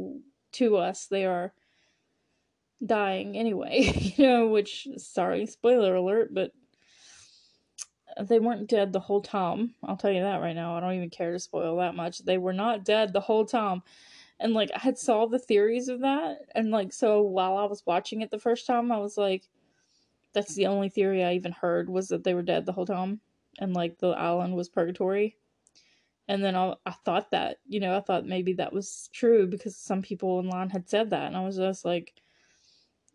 [0.52, 1.54] to us they are
[2.86, 3.82] dying anyway,
[4.18, 6.52] you know, which sorry, spoiler alert, but
[8.22, 9.74] they weren't dead the whole time.
[9.84, 10.76] I'll tell you that right now.
[10.76, 12.20] I don't even care to spoil that much.
[12.20, 13.82] They were not dead the whole time.
[14.44, 17.86] And like I had saw the theories of that and like so while I was
[17.86, 19.50] watching it the first time, I was like
[20.34, 23.22] that's the only theory I even heard was that they were dead the whole time
[23.60, 25.38] and like the island was purgatory.
[26.28, 29.78] And then I, I thought that, you know, I thought maybe that was true because
[29.78, 31.28] some people online had said that.
[31.28, 32.14] And I was just like,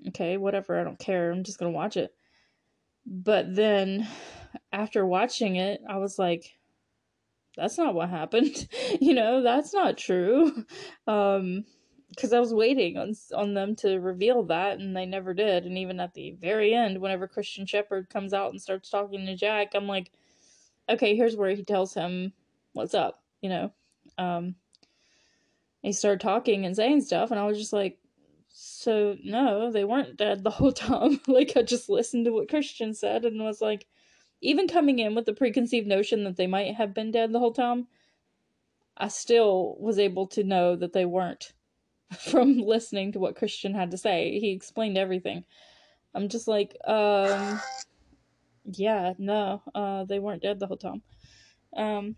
[0.08, 1.30] okay, whatever, I don't care.
[1.30, 2.14] I'm just going to watch it.
[3.06, 4.06] But then
[4.72, 6.57] after watching it, I was like,
[7.58, 8.68] that's not what happened.
[9.00, 10.64] you know, that's not true.
[11.06, 11.64] Um,
[12.08, 15.66] because I was waiting on on them to reveal that, and they never did.
[15.66, 19.36] And even at the very end, whenever Christian Shephard comes out and starts talking to
[19.36, 20.10] Jack, I'm like,
[20.88, 22.32] okay, here's where he tells him
[22.72, 23.72] what's up, you know.
[24.16, 24.54] Um,
[25.82, 27.98] he started talking and saying stuff, and I was just like,
[28.48, 31.20] so no, they weren't dead the whole time.
[31.26, 33.86] like I just listened to what Christian said and was like,
[34.40, 37.52] even coming in with the preconceived notion that they might have been dead the whole
[37.52, 37.86] time,
[38.96, 41.52] I still was able to know that they weren't
[42.18, 44.38] from listening to what Christian had to say.
[44.38, 45.44] He explained everything.
[46.14, 47.60] I'm just like, um,
[48.64, 51.02] yeah, no, uh, they weren't dead the whole time.
[51.76, 52.16] Um,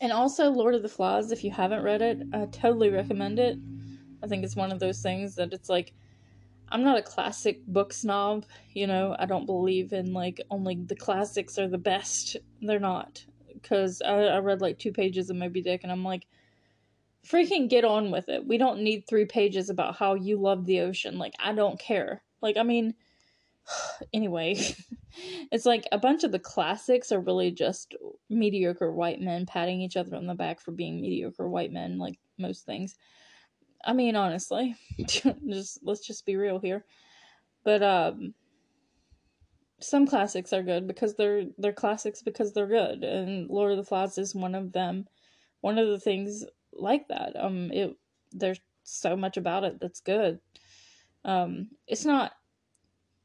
[0.00, 3.58] and also Lord of the Flies, if you haven't read it, I totally recommend it.
[4.22, 5.92] I think it's one of those things that it's like
[6.70, 9.16] I'm not a classic book snob, you know.
[9.18, 12.36] I don't believe in like only the classics are the best.
[12.60, 13.24] They're not.
[13.54, 16.26] Because I, I read like two pages of Moby Dick and I'm like,
[17.26, 18.46] freaking get on with it.
[18.46, 21.18] We don't need three pages about how you love the ocean.
[21.18, 22.22] Like, I don't care.
[22.40, 22.94] Like, I mean,
[24.12, 24.56] anyway,
[25.52, 27.94] it's like a bunch of the classics are really just
[28.30, 32.18] mediocre white men patting each other on the back for being mediocre white men, like
[32.38, 32.96] most things.
[33.84, 36.84] I mean, honestly, just let's just be real here.
[37.64, 38.34] But um,
[39.80, 43.84] some classics are good because they're they're classics because they're good, and Lord of the
[43.84, 45.06] Flies is one of them.
[45.60, 47.32] One of the things like that.
[47.38, 47.96] Um, it
[48.32, 50.40] there's so much about it that's good.
[51.24, 52.32] Um, it's not.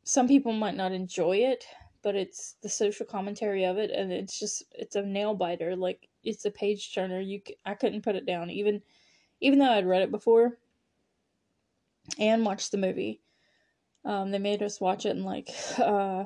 [0.04, 1.66] Some people might not enjoy it,
[2.02, 5.76] but it's the social commentary of it, and it's just it's a nail biter.
[5.76, 7.20] Like it's a page turner.
[7.20, 8.82] You I couldn't put it down even
[9.43, 10.58] even though I'd read it before
[12.17, 13.21] and watched the movie.
[14.06, 16.23] Um, they made us watch it in like uh,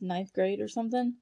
[0.00, 1.14] ninth grade or something,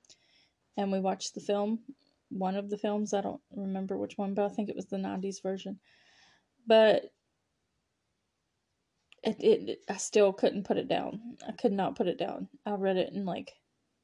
[0.77, 1.81] and we watched the film.
[2.29, 4.97] One of the films, I don't remember which one, but I think it was the
[4.97, 5.79] '90s version.
[6.67, 7.05] But
[9.23, 11.21] it, it, I still couldn't put it down.
[11.47, 12.49] I could not put it down.
[12.65, 13.53] I read it in like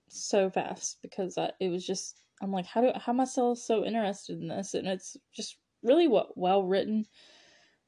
[0.09, 3.57] so fast because I, it was just I'm like, how do how am I still
[3.57, 4.75] so interested in this?
[4.75, 7.07] And it's just really what well written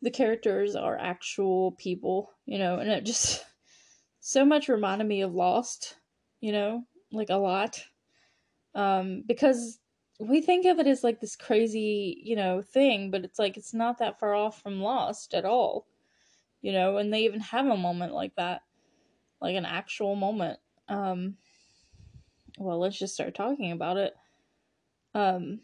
[0.05, 3.45] the characters are actual people, you know, and it just
[4.21, 5.97] so much reminded me of Lost,
[6.41, 7.83] you know, like a lot.
[8.75, 9.79] Um, because
[10.21, 13.73] we think of it as like this crazy, you know, thing, but it's like it's
[13.73, 15.87] not that far off from Lost at all.
[16.61, 18.63] You know, and they even have a moment like that.
[19.41, 20.59] Like an actual moment.
[20.89, 21.37] Um
[22.59, 24.15] well, let's just start talking about it.
[25.15, 25.61] Um,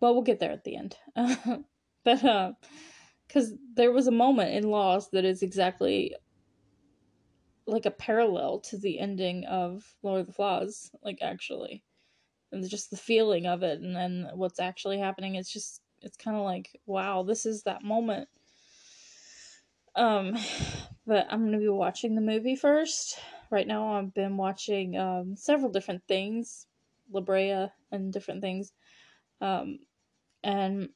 [0.00, 0.96] well, we'll get there at the end.
[2.04, 2.52] but uh,
[3.28, 6.14] because there was a moment in Lost that is exactly
[7.66, 11.84] like a parallel to the ending of Lord of the Flies, like actually,
[12.50, 15.34] and just the feeling of it, and then what's actually happening.
[15.34, 18.28] It's just it's kind of like wow, this is that moment.
[19.94, 20.36] Um,
[21.06, 23.18] but I'm gonna be watching the movie first.
[23.50, 26.66] Right now, I've been watching um several different things,
[27.12, 28.72] La Brea and different things.
[29.40, 29.80] Um,
[30.42, 30.88] and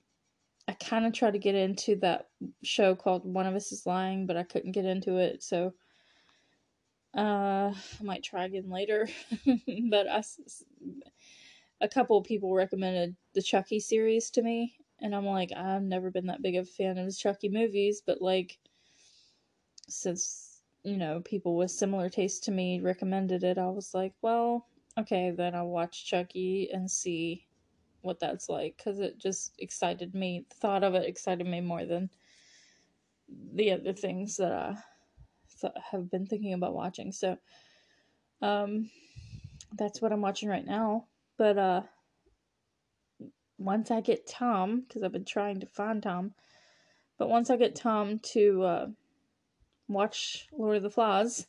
[0.69, 2.29] I kind of tried to get into that
[2.63, 5.75] show called One of Us is Lying, but I couldn't get into it, so
[7.17, 9.09] uh, I might try again later.
[9.91, 10.23] but I,
[11.81, 16.11] a couple of people recommended the Chucky series to me, and I'm like, I've never
[16.11, 18.59] been that big of a fan of the Chucky movies, but like,
[19.89, 24.67] since you know people with similar taste to me recommended it, I was like, well,
[24.97, 27.47] okay, then I'll watch Chucky and see
[28.03, 30.45] what that's like because it just excited me.
[30.49, 32.11] The thought of it excited me more than
[33.55, 34.77] the other things that I
[35.61, 37.13] th- have been thinking about watching.
[37.13, 37.39] So,
[38.41, 38.91] um,
[39.77, 41.07] that's what I'm watching right now.
[41.39, 41.83] But uh,
[43.59, 46.35] once I get Tom, because I've been trying to find Tom,
[47.19, 48.87] but once I get Tom to uh,
[49.89, 51.47] watch Lord of the Flies,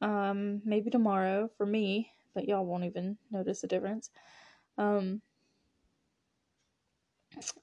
[0.00, 4.10] um, maybe tomorrow for me, but y'all won't even notice the difference.
[4.78, 5.20] Um,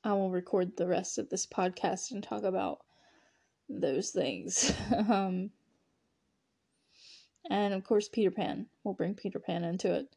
[0.03, 2.79] I will record the rest of this podcast and talk about
[3.67, 4.73] those things.
[5.09, 5.51] um,
[7.49, 8.67] and of course, Peter Pan.
[8.83, 10.07] We'll bring Peter Pan into it.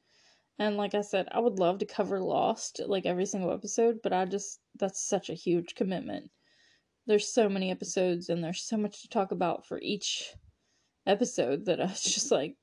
[0.58, 4.12] And like I said, I would love to cover Lost, like every single episode, but
[4.12, 6.30] I just, that's such a huge commitment.
[7.06, 10.34] There's so many episodes and there's so much to talk about for each
[11.06, 12.56] episode that I was just like,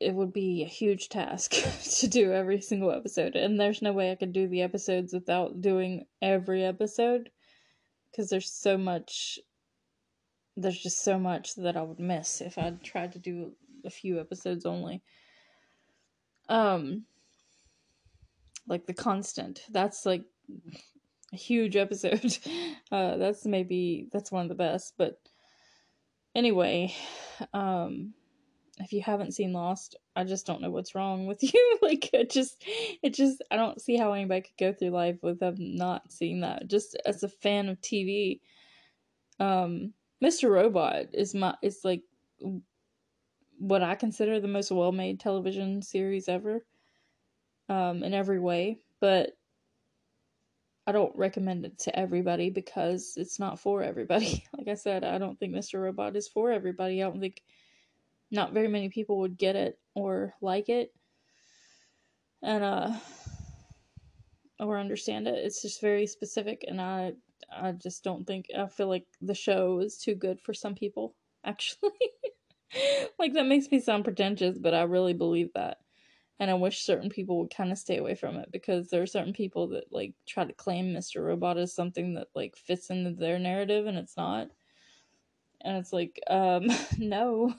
[0.00, 1.52] it, would be a huge task
[2.00, 3.36] to do every single episode.
[3.36, 7.30] And there's no way I could do the episodes without doing every episode
[8.10, 9.38] because there's so much
[10.58, 13.52] there's just so much that I would miss if I tried to do
[13.84, 15.02] a few episodes only.
[16.48, 17.04] Um
[18.66, 19.62] like the constant.
[19.70, 20.24] That's like
[21.32, 22.38] a huge episode.
[22.92, 25.18] Uh that's maybe that's one of the best, but
[26.36, 26.94] anyway,
[27.52, 28.14] um
[28.78, 31.78] if you haven't seen Lost, I just don't know what's wrong with you.
[31.82, 32.62] like it just
[33.02, 36.68] it just I don't see how anybody could go through life without not seeing that.
[36.68, 38.40] Just as a fan of TV,
[39.40, 40.50] um Mr.
[40.50, 42.02] Robot is my is like
[43.58, 46.64] what I consider the most well-made television series ever.
[47.68, 49.36] Um in every way, but
[50.88, 54.44] I don't recommend it to everybody because it's not for everybody.
[54.56, 55.82] Like I said, I don't think Mr.
[55.82, 57.02] Robot is for everybody.
[57.02, 57.42] I don't think
[58.30, 60.92] not very many people would get it or like it.
[62.42, 62.92] And uh
[64.58, 65.34] or understand it.
[65.44, 67.12] It's just very specific and i
[67.52, 71.14] i just don't think i feel like the show is too good for some people
[71.44, 71.90] actually.
[73.18, 75.78] Like that makes me sound pretentious but i really believe that.
[76.38, 79.06] And i wish certain people would kind of stay away from it because there are
[79.06, 83.12] certain people that like try to claim mr robot as something that like fits into
[83.12, 84.48] their narrative and it's not.
[85.62, 86.66] And it's like um
[86.98, 87.54] no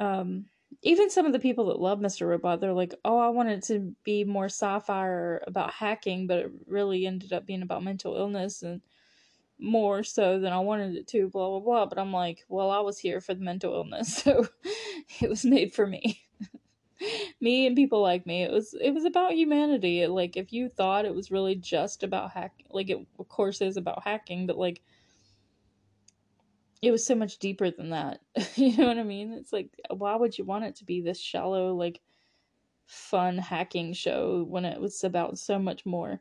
[0.00, 0.46] um
[0.82, 2.26] even some of the people that love Mr.
[2.28, 7.06] Robot, they're like, "Oh, I wanted to be more sci-fi about hacking, but it really
[7.06, 8.82] ended up being about mental illness and
[9.58, 11.86] more so than I wanted it to." Blah blah blah.
[11.86, 14.48] But I'm like, well, I was here for the mental illness, so
[15.20, 16.22] it was made for me.
[17.40, 18.42] me and people like me.
[18.44, 20.02] It was it was about humanity.
[20.02, 23.60] It, like if you thought it was really just about hack, like it of course
[23.60, 24.82] is about hacking, but like
[26.82, 28.20] it was so much deeper than that.
[28.56, 29.32] you know what I mean?
[29.32, 32.00] It's like, why would you want it to be this shallow, like,
[32.86, 36.20] fun hacking show when it was about so much more?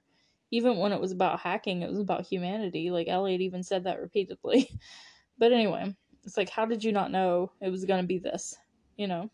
[0.52, 2.92] Even when it was about hacking, it was about humanity.
[2.92, 4.70] Like, Elliot even said that repeatedly.
[5.38, 8.58] but anyway, it's like, how did you not know it was going to be this?
[8.98, 9.30] You know?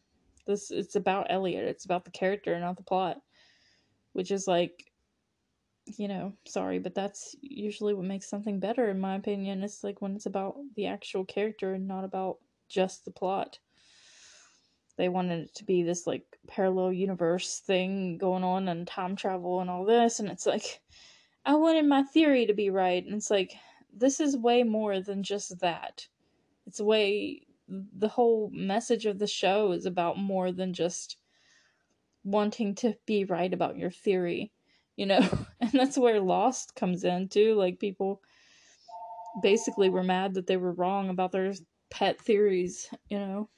[0.45, 1.65] This, it's about Elliot.
[1.65, 3.17] It's about the character, not the plot.
[4.13, 4.91] Which is like,
[5.85, 9.63] you know, sorry, but that's usually what makes something better, in my opinion.
[9.63, 13.59] It's like when it's about the actual character and not about just the plot.
[14.97, 19.59] They wanted it to be this like parallel universe thing going on and time travel
[19.59, 20.81] and all this, and it's like,
[21.45, 23.53] I wanted my theory to be right, and it's like,
[23.93, 26.07] this is way more than just that.
[26.65, 31.17] It's way, the whole message of the show is about more than just
[32.23, 34.51] wanting to be right about your theory
[34.95, 35.19] you know
[35.79, 38.21] that's where lost comes in too like people
[39.41, 41.53] basically were mad that they were wrong about their
[41.89, 43.49] pet theories you know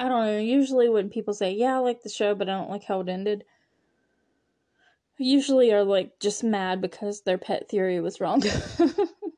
[0.00, 0.38] I don't know.
[0.38, 3.08] Usually, when people say, Yeah, I like the show, but I don't like how it
[3.10, 3.44] ended,
[5.18, 8.42] usually are like just mad because their pet theory was wrong.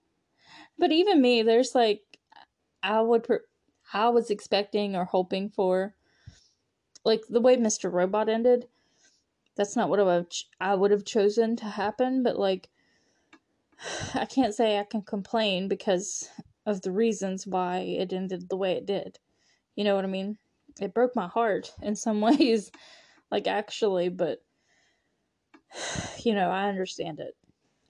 [0.79, 2.03] but even me, there's like,
[2.81, 3.45] I would, per-
[3.93, 5.97] I was expecting or hoping for,
[7.05, 7.91] like the way Mr.
[7.91, 8.69] Robot ended.
[9.57, 12.71] That's not what I would, I would have chosen to happen, but like,
[14.15, 16.29] I can't say I can complain because
[16.65, 19.19] of the reasons why it ended the way it did.
[19.75, 20.39] You know what I mean?
[20.81, 22.71] It broke my heart in some ways,
[23.31, 24.43] like actually, but
[26.19, 27.37] you know, I understand it.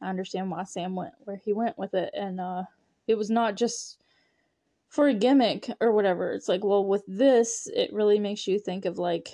[0.00, 2.64] I understand why Sam went where he went with it, and uh,
[3.06, 4.02] it was not just
[4.88, 6.32] for a gimmick or whatever.
[6.32, 9.28] It's like, well, with this, it really makes you think of like,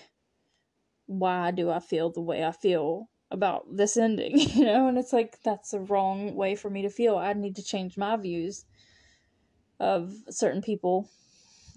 [1.09, 4.87] why do I feel the way I feel about this ending, you know?
[4.87, 7.17] And it's like, that's the wrong way for me to feel.
[7.17, 8.65] I need to change my views
[9.81, 11.09] of certain people,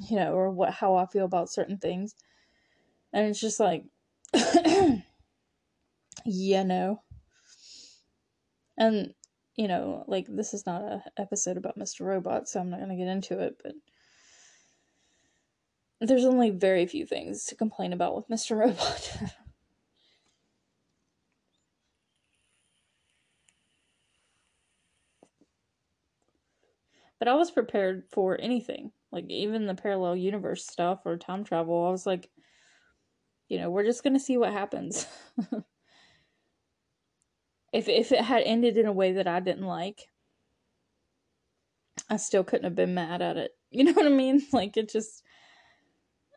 [0.09, 2.13] you know, or what how I feel about certain things.
[3.13, 3.86] And it's just like
[6.25, 7.01] yeah, no.
[8.77, 9.13] And
[9.55, 12.05] you know, like this is not a episode about Mr.
[12.05, 13.73] Robot, so I'm not going to get into it, but
[16.02, 18.58] there's only very few things to complain about with Mr.
[18.58, 19.18] Robot.
[27.20, 28.91] But I was prepared for anything.
[29.12, 32.32] Like even the parallel universe stuff or time travel, I was like,
[33.47, 35.06] you know, we're just gonna see what happens.
[37.74, 40.08] if if it had ended in a way that I didn't like,
[42.10, 43.52] I still couldn't have been mad at it.
[43.74, 44.41] You know what I mean?
[44.52, 45.24] Like it just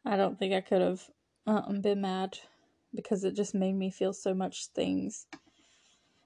[0.05, 1.03] I don't think I could have
[1.47, 2.39] uh, been mad
[2.95, 5.27] because it just made me feel so much things.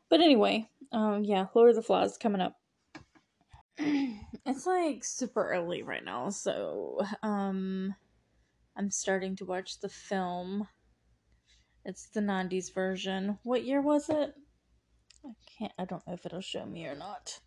[0.08, 2.56] But anyway, um yeah, Lord of the Flies coming up.
[3.78, 7.94] it's like super early right now, so um
[8.76, 10.68] I'm starting to watch the film.
[11.84, 13.38] It's the 90s version.
[13.42, 14.34] What year was it?
[15.24, 17.38] I can't I don't know if it'll show me or not.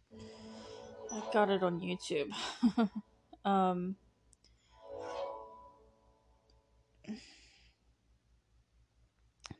[1.12, 2.32] I got it on YouTube.
[3.46, 3.96] um
[7.06, 7.20] it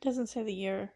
[0.00, 0.92] doesn't say the year.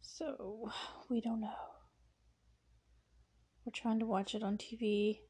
[0.00, 0.70] So,
[1.08, 1.48] we don't know.
[3.64, 5.20] We're trying to watch it on TV.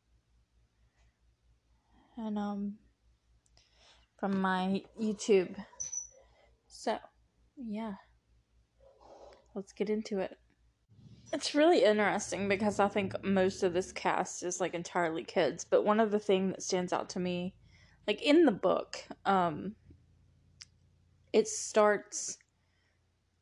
[2.16, 2.78] And, um,
[4.18, 5.56] from my YouTube.
[6.66, 6.98] So,
[7.56, 7.94] yeah.
[9.54, 10.36] Let's get into it.
[11.32, 15.84] It's really interesting because I think most of this cast is like entirely kids, but
[15.84, 17.54] one of the things that stands out to me,
[18.06, 19.74] like in the book, um,
[21.32, 22.36] it starts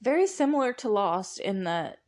[0.01, 1.99] very similar to Lost in that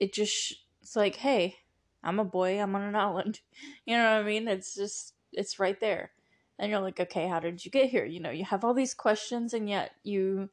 [0.00, 1.56] it just it's like, hey,
[2.02, 3.40] I'm a boy, I'm on an island.
[3.84, 4.48] You know what I mean?
[4.48, 6.12] It's just it's right there.
[6.58, 8.06] And you're like, okay, how did you get here?
[8.06, 10.48] You know, you have all these questions and yet you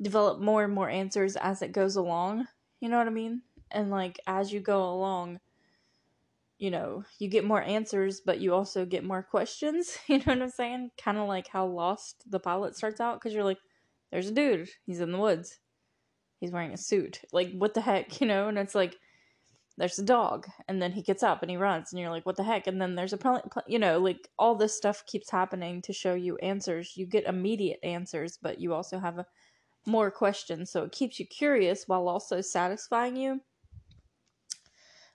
[0.00, 2.46] develop more and more answers as it goes along.
[2.80, 3.42] You know what I mean?
[3.70, 5.40] And like as you go along,
[6.58, 9.96] you know, you get more answers, but you also get more questions.
[10.08, 10.90] You know what I'm saying?
[11.02, 13.58] Kind of like how Lost the pilot starts out because you're like,
[14.10, 15.60] there's a dude, he's in the woods
[16.40, 17.20] he's wearing a suit.
[17.32, 18.48] Like, what the heck, you know?
[18.48, 18.96] And it's like,
[19.76, 22.36] there's a dog, and then he gets up and he runs, and you're like, what
[22.36, 22.66] the heck?
[22.66, 25.92] And then there's a, pl- pl- you know, like all this stuff keeps happening to
[25.92, 26.96] show you answers.
[26.96, 29.26] You get immediate answers, but you also have a,
[29.86, 33.40] more questions, so it keeps you curious while also satisfying you.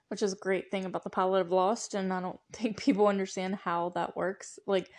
[0.08, 3.08] Which is a great thing about the pilot of Lost, and I don't think people
[3.08, 4.58] understand how that works.
[4.66, 4.90] Like,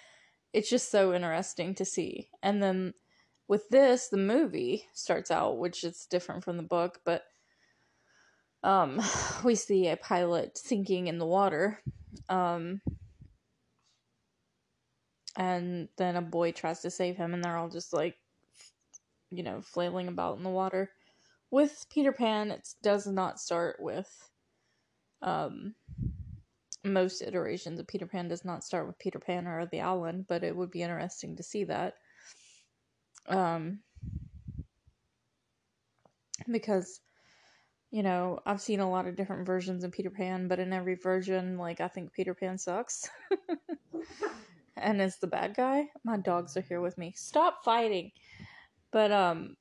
[0.54, 2.30] it's just so interesting to see.
[2.42, 2.94] And then
[3.48, 7.24] with this, the movie starts out, which is different from the book, but
[8.64, 9.02] um,
[9.44, 11.80] we see a pilot sinking in the water.
[12.30, 12.82] Um,
[15.36, 18.16] and then a boy tries to save him, and they're all just like,
[19.30, 20.92] you know, flailing about in the water.
[21.52, 24.30] With Peter Pan, it does not start with
[25.22, 25.74] um,
[26.84, 30.44] most iterations of Peter Pan does not start with Peter Pan or the island, but
[30.44, 31.96] it would be interesting to see that.
[33.28, 33.80] Um,
[36.50, 37.02] because,
[37.92, 40.96] you know, I've seen a lot of different versions of Peter Pan, but in every
[40.96, 43.10] version, like, I think Peter Pan sucks.
[44.78, 45.88] and is the bad guy.
[46.04, 47.14] My dogs are here with me.
[47.18, 48.12] Stop fighting.
[48.92, 49.58] But, um,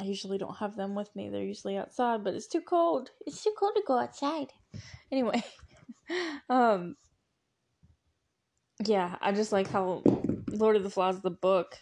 [0.00, 1.28] I usually don't have them with me.
[1.28, 3.10] They're usually outside, but it's too cold.
[3.26, 4.52] It's too cold to go outside.
[5.10, 5.42] Anyway,
[6.50, 6.94] um,
[8.84, 10.02] yeah, I just like how
[10.50, 11.78] Lord of the Flies, the book,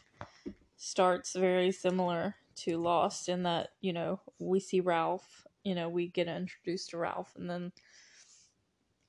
[0.77, 6.07] starts very similar to Lost in that, you know, we see Ralph, you know, we
[6.07, 7.73] get introduced to Ralph and then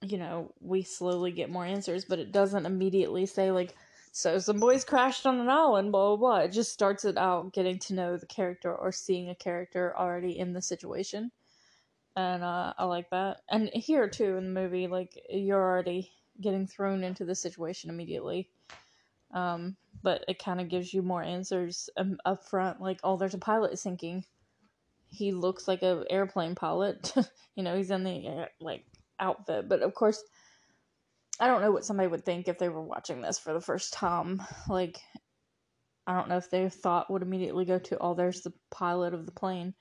[0.02, 3.76] you know, we slowly get more answers, but it doesn't immediately say, like,
[4.18, 6.38] so some boys crashed on an island, blah, blah, blah.
[6.40, 10.40] It just starts it out getting to know the character or seeing a character already
[10.40, 11.30] in the situation.
[12.16, 13.42] And uh, I like that.
[13.48, 16.12] And here, too, in the movie, like, you're already
[16.42, 18.50] getting thrown into the situation immediately.
[19.36, 22.82] Um, but it kind of gives you more answers um, up front.
[22.82, 24.26] Like, oh, there's a pilot sinking.
[25.12, 27.14] He looks like a airplane pilot.
[27.56, 28.84] you know, he's in the, like,
[29.20, 29.70] outfit.
[29.70, 30.24] But of course,
[31.40, 33.94] I don't know what somebody would think if they were watching this for the first
[33.94, 34.42] time.
[34.68, 35.00] Like,
[36.08, 39.26] I don't know if their thought would immediately go to, oh, there's the pilot of
[39.26, 39.74] the plane.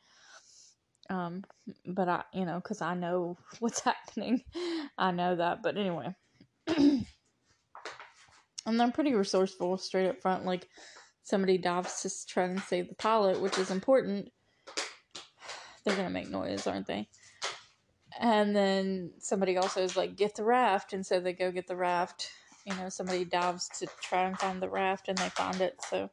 [1.09, 1.45] Um,
[1.87, 4.43] but I, you know, because I know what's happening,
[4.99, 5.63] I know that.
[5.63, 6.15] But anyway,
[6.77, 7.07] and
[8.67, 10.45] they're pretty resourceful straight up front.
[10.45, 10.69] Like,
[11.23, 14.29] somebody dives to try and save the pilot, which is important.
[15.85, 17.09] They're gonna make noise, aren't they?
[18.21, 20.93] And then somebody also is like get the raft.
[20.93, 22.31] And so they go get the raft.
[22.65, 25.77] You know somebody dives to try and find the raft and they find it.
[25.89, 26.11] So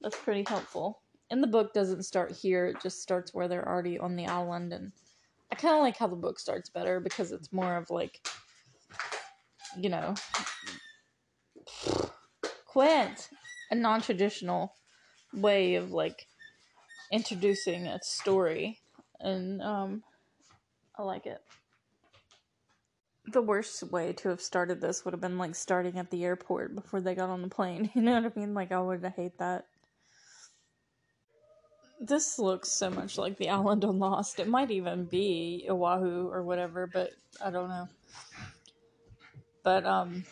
[0.00, 1.00] that's pretty helpful.
[1.30, 2.66] And the book doesn't start here.
[2.66, 4.72] It just starts where they're already on the island.
[4.72, 4.92] And
[5.50, 8.26] i kind of like how the book starts better because it's more of like
[9.76, 10.14] you know
[12.66, 13.28] quint
[13.70, 14.74] a non-traditional
[15.32, 16.26] way of like
[17.10, 18.80] introducing a story.
[19.20, 20.02] And um
[20.96, 21.40] I like it.
[23.26, 26.74] The worst way to have started this would have been like starting at the airport
[26.74, 27.90] before they got on the plane.
[27.94, 28.54] You know what I mean?
[28.54, 29.66] Like, I would hate that.
[32.00, 34.38] This looks so much like the island on Lost.
[34.38, 37.10] It might even be Oahu or whatever, but
[37.44, 37.88] I don't know.
[39.62, 40.24] But, um,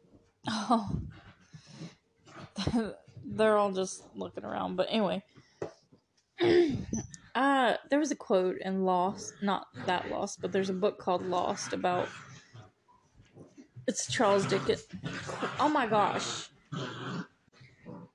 [0.48, 1.00] oh,
[3.24, 4.76] they're all just looking around.
[4.76, 5.22] But anyway,
[7.34, 11.24] uh, there was a quote in Lost, not that Lost, but there's a book called
[11.24, 12.08] Lost about.
[13.86, 14.86] It's Charles Dickens.
[15.58, 16.50] Oh my gosh.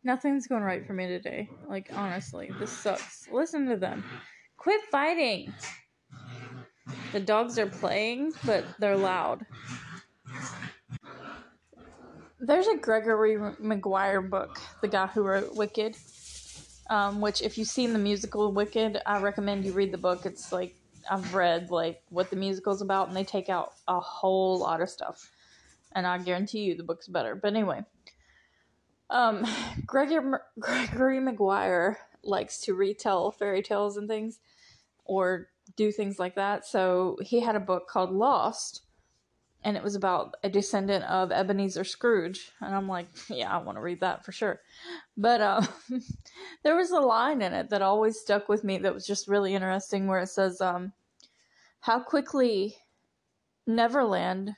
[0.04, 1.50] Nothing's going right for me today.
[1.68, 3.28] Like, honestly, this sucks.
[3.32, 4.04] Listen to them.
[4.58, 5.54] Quit fighting!
[7.12, 9.46] The dogs are playing, but they're loud.
[12.40, 15.96] There's a Gregory Maguire book, the guy who wrote Wicked
[16.90, 20.26] um, which if you've seen the musical Wicked, I recommend you read the book.
[20.26, 20.76] It's like
[21.10, 24.90] I've read like what the musical's about, and they take out a whole lot of
[24.90, 25.32] stuff,
[25.94, 27.36] and I guarantee you the book's better.
[27.36, 27.84] But anyway,
[29.10, 29.46] um,
[29.86, 34.40] Gregory Gregory Maguire likes to retell fairy tales and things,
[35.06, 36.66] or do things like that.
[36.66, 38.82] So he had a book called Lost,
[39.66, 42.52] and it was about a descendant of Ebenezer Scrooge.
[42.62, 44.62] And I'm like, yeah, I want to read that for sure.
[45.18, 45.62] But uh,
[46.64, 49.56] there was a line in it that always stuck with me that was just really
[49.56, 50.94] interesting where it says, um,
[51.80, 52.76] How quickly
[53.66, 54.54] Neverland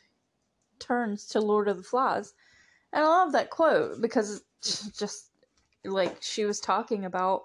[0.78, 2.34] turns to Lord of the Flies.
[2.92, 5.30] And I love that quote because it's just
[5.86, 7.44] like she was talking about,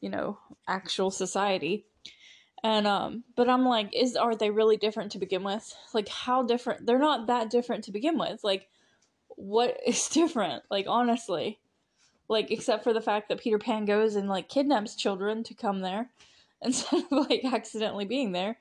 [0.00, 1.84] you know, actual society
[2.62, 5.74] and um but i'm like is are they really different to begin with?
[5.92, 8.42] Like how different they're not that different to begin with.
[8.42, 8.68] Like
[9.28, 10.62] what is different?
[10.70, 11.58] Like honestly.
[12.28, 15.80] Like except for the fact that peter pan goes and like kidnaps children to come
[15.80, 16.10] there
[16.62, 18.58] instead of like accidentally being there.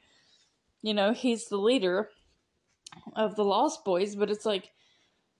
[0.81, 2.09] You know he's the leader
[3.15, 4.71] of the lost boys but it's like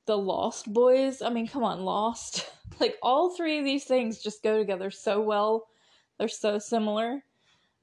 [0.08, 1.22] the lost boys?
[1.22, 2.49] I mean come on lost.
[2.78, 5.68] Like all three of these things just go together so well.
[6.18, 7.24] They're so similar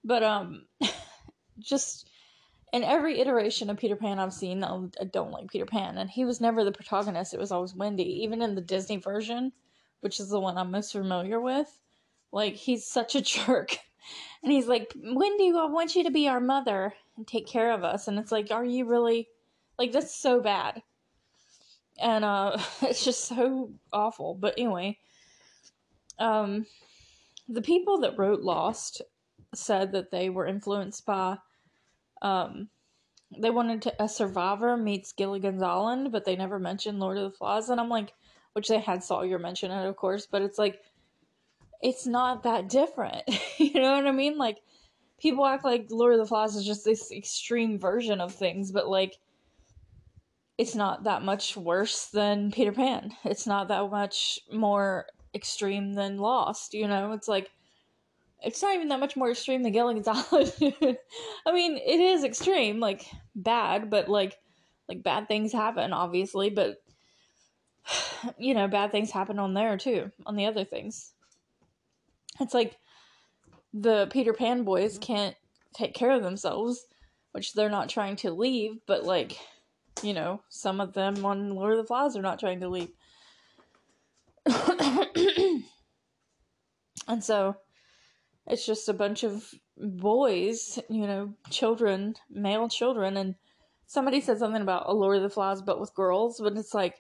[0.04, 0.66] but um,
[1.58, 2.08] just
[2.72, 6.24] in every iteration of Peter Pan I've seen, I don't like Peter Pan, and he
[6.24, 7.34] was never the protagonist.
[7.34, 8.22] It was always Wendy.
[8.22, 9.52] Even in the Disney version,
[10.00, 11.68] which is the one I'm most familiar with,
[12.32, 13.78] like he's such a jerk,
[14.42, 17.84] and he's like, Wendy, I want you to be our mother and take care of
[17.84, 19.28] us, and it's like, are you really?
[19.78, 20.82] Like that's so bad,
[21.98, 24.34] and uh, it's just so awful.
[24.34, 24.98] But anyway,
[26.18, 26.66] um,
[27.48, 29.02] the people that wrote Lost
[29.54, 31.38] said that they were influenced by
[32.22, 32.68] um
[33.38, 37.36] they wanted to, a survivor meets Gilligan's Island, but they never mentioned Lord of the
[37.36, 38.12] Flies, and I'm like,
[38.52, 40.80] which they had Sawyer mention it, of course, but it's like,
[41.80, 43.22] it's not that different.
[43.58, 44.36] you know what I mean?
[44.36, 44.58] Like,
[45.18, 48.88] people act like Lord of the Flies is just this extreme version of things, but
[48.88, 49.16] like,
[50.58, 53.12] it's not that much worse than Peter Pan.
[53.24, 56.74] It's not that much more extreme than Lost.
[56.74, 57.50] You know, it's like
[58.44, 60.52] it's not even that much more extreme than Gilligan's Island.
[61.46, 64.38] I mean, it is extreme, like bad, but like
[64.88, 66.82] like bad things happen, obviously, but
[68.38, 71.12] you know, bad things happen on there too, on the other things.
[72.40, 72.76] It's like
[73.72, 75.12] the Peter Pan boys mm-hmm.
[75.12, 75.36] can't
[75.74, 76.86] take care of themselves,
[77.32, 79.38] which they're not trying to leave, but like,
[80.02, 82.90] you know, some of them on Lord of the Flies are not trying to leave.
[87.08, 87.56] and so
[88.46, 93.34] it's just a bunch of boys, you know, children, male children, and
[93.86, 96.96] somebody said something about a Lord of the Flies, but with girls, but it's like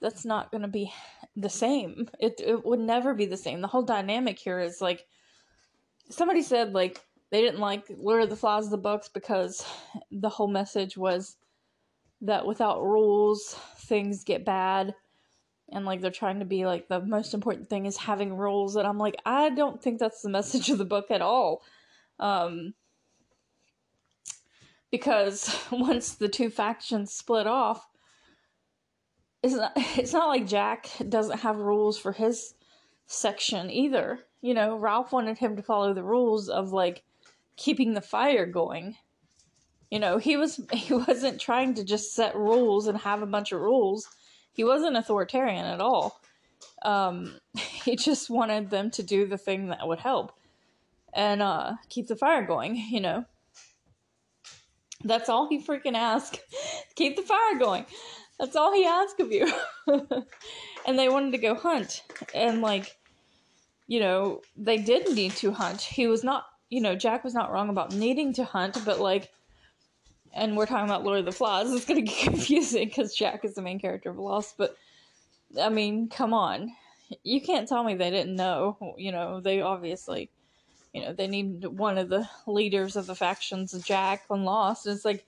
[0.00, 0.92] that's not going to be
[1.36, 2.08] the same.
[2.18, 3.60] It it would never be the same.
[3.60, 5.06] The whole dynamic here is like
[6.10, 7.00] somebody said like
[7.30, 9.64] they didn't like Lord of the Flies the books because
[10.10, 11.36] the whole message was
[12.20, 14.94] that without rules things get bad
[15.70, 18.86] and like they're trying to be like the most important thing is having rules and
[18.86, 21.62] I'm like I don't think that's the message of the book at all.
[22.18, 22.74] Um
[24.90, 27.86] because once the two factions split off
[29.42, 32.54] it's not it's not like Jack doesn't have rules for his
[33.06, 34.20] section either.
[34.40, 37.02] You know, Ralph wanted him to follow the rules of like
[37.56, 38.96] keeping the fire going.
[39.90, 43.52] You know, he was he wasn't trying to just set rules and have a bunch
[43.52, 44.08] of rules.
[44.58, 46.20] He wasn't authoritarian at all.
[46.82, 47.36] Um,
[47.84, 50.32] he just wanted them to do the thing that would help
[51.14, 52.74] and uh, keep the fire going.
[52.74, 53.24] You know,
[55.04, 56.40] that's all he freaking asked.
[56.96, 57.86] keep the fire going.
[58.40, 59.48] That's all he asked of you.
[60.86, 62.02] and they wanted to go hunt.
[62.34, 62.96] And, like,
[63.86, 65.82] you know, they did need to hunt.
[65.82, 69.30] He was not, you know, Jack was not wrong about needing to hunt, but, like,
[70.34, 71.72] and we're talking about Lord of the Flies.
[71.72, 74.56] It's going to get confusing because Jack is the main character of Lost.
[74.56, 74.76] But,
[75.60, 76.72] I mean, come on.
[77.22, 78.94] You can't tell me they didn't know.
[78.98, 80.30] You know, they obviously,
[80.92, 84.86] you know, they need one of the leaders of the factions, Jack, on Lost.
[84.86, 85.26] And it's like,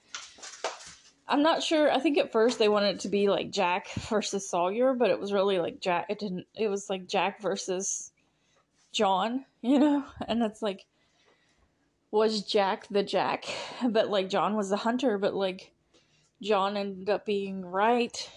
[1.31, 1.91] I'm not sure.
[1.91, 5.21] I think at first they wanted it to be like Jack versus Sawyer, but it
[5.21, 6.07] was really like Jack.
[6.09, 6.47] It didn't.
[6.55, 8.11] It was like Jack versus
[8.93, 10.05] John, you know.
[10.27, 10.85] And it's like,
[12.11, 13.45] was Jack the Jack?
[13.89, 15.73] But like John was the hunter, but like
[16.43, 18.31] John ended up being right.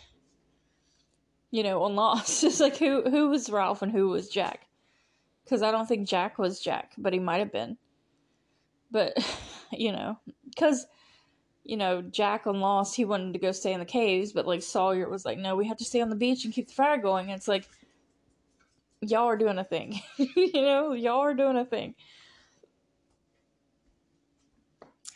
[1.51, 2.43] You know, on Lost.
[2.43, 4.67] It's like who who was Ralph and who was Jack?
[5.43, 7.77] Because I don't think Jack was Jack, but he might have been.
[8.91, 9.13] But
[9.71, 10.19] you know,
[10.49, 10.87] because
[11.63, 14.61] you know, Jack on Lost, he wanted to go stay in the caves, but like
[14.61, 16.97] Sawyer was like, no, we have to stay on the beach and keep the fire
[16.97, 17.27] going.
[17.27, 17.67] And it's like,
[19.01, 20.01] y'all are doing a thing.
[20.17, 21.95] you know, y'all are doing a thing.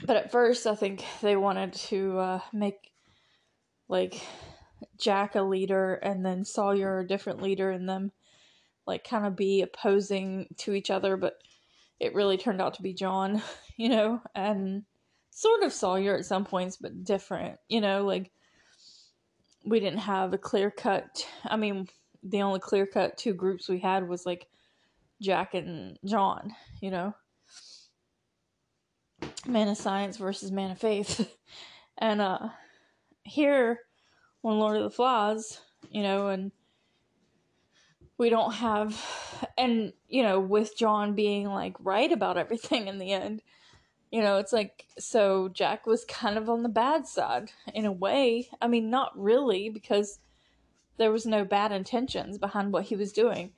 [0.06, 2.92] But at first, I think they wanted to uh, make
[3.88, 4.22] like
[5.00, 8.12] Jack a leader and then Sawyer a different leader and them
[8.88, 11.42] like kind of be opposing to each other, but
[12.00, 13.42] it really turned out to be John,
[13.78, 14.84] you know, and
[15.30, 17.60] sort of Sawyer at some points, but different.
[17.68, 18.32] You know, like
[19.66, 21.28] we didn't have a clear cut.
[21.44, 21.88] I mean,
[22.24, 24.48] the only clear cut two groups we had was like
[25.22, 26.56] Jack and John.
[26.82, 27.16] You know,
[29.48, 31.34] man of science versus man of faith,
[31.98, 32.50] and uh,
[33.24, 33.80] here
[34.44, 36.52] on Lord of the Flies, you know, and
[38.18, 39.00] we don't have
[39.58, 43.44] and you know with john being like right about everything in the end
[44.12, 47.92] you know, it's like, so Jack was kind of on the bad side in a
[47.92, 48.50] way.
[48.62, 50.20] I mean, not really, because
[50.98, 53.52] there was no bad intentions behind what he was doing.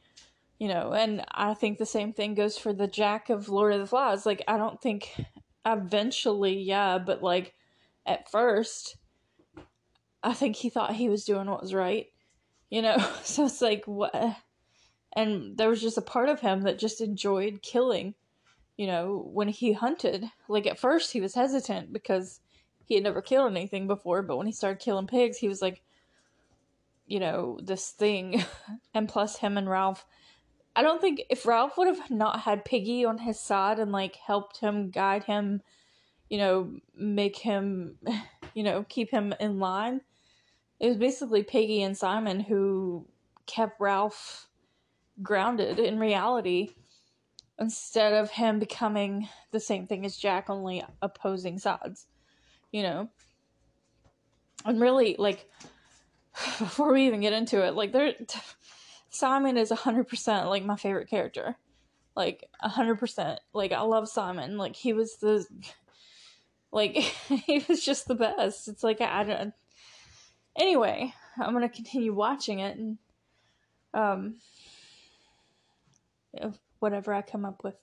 [0.57, 3.79] You know, and I think the same thing goes for the Jack of Lord of
[3.79, 4.25] the Flies.
[4.25, 5.15] Like, I don't think
[5.65, 7.53] eventually, yeah, but like
[8.05, 8.97] at first,
[10.23, 12.07] I think he thought he was doing what was right.
[12.69, 14.13] You know, so it's like, what?
[15.13, 18.13] And there was just a part of him that just enjoyed killing
[18.79, 22.39] you know, when he hunted, like at first he was hesitant because
[22.85, 25.81] he had never killed anything before, but when he started killing pigs, he was like,
[27.05, 28.41] you know, this thing.
[28.93, 30.05] and plus, him and Ralph.
[30.79, 34.15] I don't think if Ralph would have not had Piggy on his side and like
[34.15, 35.61] helped him, guide him,
[36.29, 37.97] you know, make him,
[38.53, 39.99] you know, keep him in line,
[40.79, 43.05] it was basically Piggy and Simon who
[43.45, 44.47] kept Ralph
[45.21, 46.69] grounded in reality
[47.59, 52.07] instead of him becoming the same thing as Jack, only opposing sides,
[52.71, 53.09] you know.
[54.63, 55.49] And really, like,
[56.57, 58.13] before we even get into it, like, there,
[59.09, 61.55] Simon is hundred percent like my favorite character,
[62.15, 63.39] like hundred percent.
[63.53, 64.57] Like, I love Simon.
[64.57, 65.45] Like, he was the,
[66.71, 68.67] like, he was just the best.
[68.67, 69.53] It's like I don't.
[70.57, 72.97] Anyway, I'm gonna continue watching it and,
[73.93, 74.35] um
[76.77, 77.75] whatever I come up with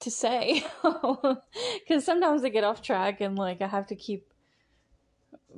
[0.00, 4.33] to say because sometimes I get off track and like I have to keep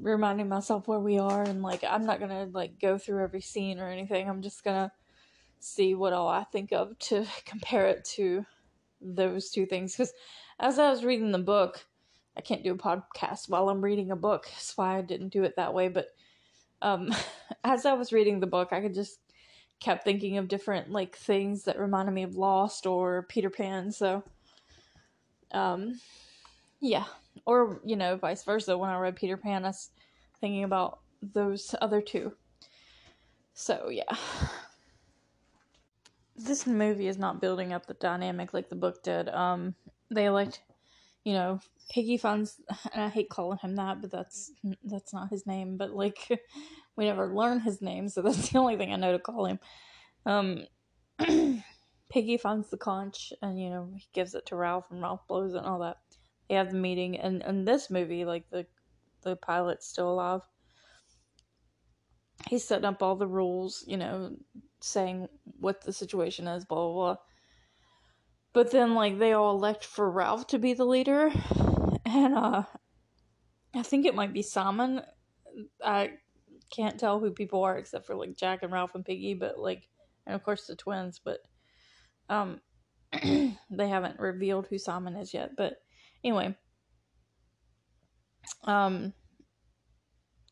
[0.01, 3.79] reminding myself where we are and like I'm not gonna like go through every scene
[3.79, 4.29] or anything.
[4.29, 4.93] I'm just gonna
[5.59, 8.45] see what all I think of to compare it to
[9.01, 10.13] those two things because
[10.59, 11.87] as I was reading the book,
[12.37, 14.47] I can't do a podcast while I'm reading a book.
[14.51, 15.89] That's why I didn't do it that way.
[15.89, 16.09] But
[16.83, 17.15] um,
[17.65, 19.19] as I was reading the book, I could just
[19.81, 23.93] kept thinking of different like things that reminded me of Lost or Peter Pan.
[23.93, 24.23] So,
[25.53, 26.01] um,
[26.81, 27.05] yeah,
[27.47, 28.77] or you know, vice versa.
[28.77, 29.91] When I read Peter Pan, I was
[30.41, 32.33] thinking about those other two.
[33.55, 34.17] So yeah,
[36.37, 39.29] this movie is not building up the dynamic like the book did.
[39.29, 39.75] Um,
[40.11, 40.61] they like,
[41.25, 42.61] you know, Piggy finds,
[42.93, 44.53] and I hate calling him that, but that's
[44.85, 45.77] that's not his name.
[45.77, 46.29] But like,
[46.97, 49.59] we never learn his name, so that's the only thing I know to call him.
[50.27, 50.67] Um,
[52.09, 55.55] Piggy finds the conch, and you know he gives it to Ralph, and Ralph blows
[55.55, 55.97] it and all that.
[56.49, 58.67] They have the meeting, and in this movie, like the
[59.23, 60.43] the pilot's still alive.
[62.49, 64.37] He's setting up all the rules, you know,
[64.81, 65.29] saying
[65.59, 67.17] what the situation is, blah blah blah.
[68.53, 71.31] But then, like, they all elect for Ralph to be the leader,
[72.07, 72.63] and uh,
[73.75, 75.03] I think it might be Simon.
[75.85, 76.13] I
[76.71, 79.89] can't tell who people are except for like Jack and Ralph and Piggy, but like,
[80.27, 81.41] and of course the twins, but
[82.29, 82.61] um,
[83.13, 85.51] they haven't revealed who Simon is yet.
[85.57, 85.75] But
[86.25, 86.57] anyway,
[88.65, 89.13] um,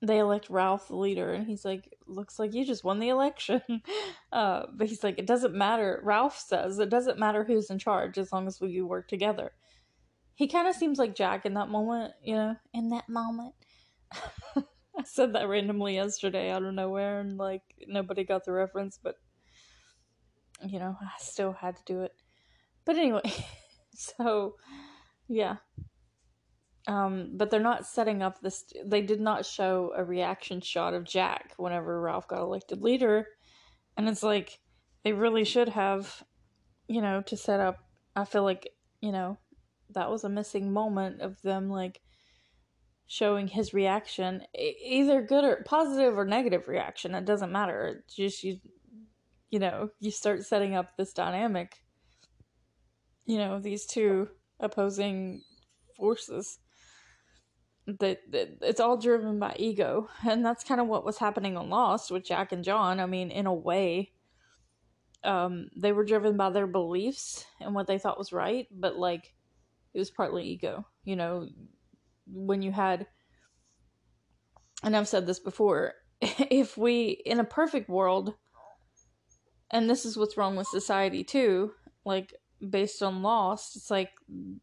[0.03, 3.63] they elect Ralph the leader, and he's like, "Looks like you just won the election."
[4.33, 8.19] uh, but he's like, "It doesn't matter." Ralph says, "It doesn't matter who's in charge
[8.19, 9.53] as long as we work together."
[10.35, 13.55] He kind of seems like Jack in that moment, you know, in that moment.
[14.57, 19.17] I said that randomly yesterday out of nowhere, and like nobody got the reference, but
[20.67, 22.13] you know, I still had to do it.
[22.85, 23.23] But anyway,
[23.95, 24.57] so
[25.29, 25.57] yeah.
[26.87, 28.65] Um, but they're not setting up this.
[28.85, 33.29] They did not show a reaction shot of Jack whenever Ralph got elected leader,
[33.97, 34.59] and it's like
[35.03, 36.23] they really should have,
[36.87, 37.79] you know, to set up.
[38.15, 38.69] I feel like
[39.01, 39.39] you know
[39.91, 42.03] that was a missing moment of them like
[43.07, 47.15] showing his reaction, either good or positive or negative reaction.
[47.15, 48.03] It doesn't matter.
[48.05, 48.59] It's just you,
[49.51, 51.77] you know, you start setting up this dynamic.
[53.25, 54.29] You know, these two
[54.65, 55.43] opposing
[55.97, 56.59] forces.
[57.87, 62.11] That, it's all driven by ego, and that's kind of what was happening on Lost
[62.11, 62.99] with Jack and John.
[62.99, 64.13] I mean, in a way,
[65.23, 69.35] um, they were driven by their beliefs and what they thought was right, but like
[69.93, 70.87] it was partly ego.
[71.05, 71.49] You know,
[72.27, 73.07] when you had
[74.83, 78.35] and I've said this before, if we in a perfect world
[79.71, 81.73] and this is what's wrong with society too,
[82.05, 82.35] like
[82.71, 84.11] based on Lost, it's like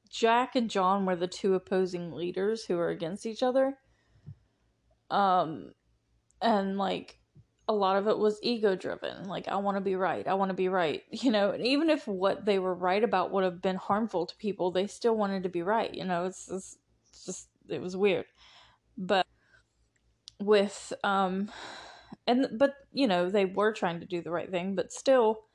[0.09, 3.77] Jack and John were the two opposing leaders who were against each other.
[5.09, 5.73] Um
[6.41, 7.19] and like
[7.67, 9.27] a lot of it was ego driven.
[9.27, 10.27] Like I want to be right.
[10.27, 11.03] I want to be right.
[11.11, 14.35] You know, and even if what they were right about would have been harmful to
[14.35, 15.93] people, they still wanted to be right.
[15.93, 16.77] You know, it's, it's
[17.25, 18.25] just it was weird.
[18.97, 19.25] But
[20.39, 21.51] with um
[22.27, 25.45] and but you know, they were trying to do the right thing, but still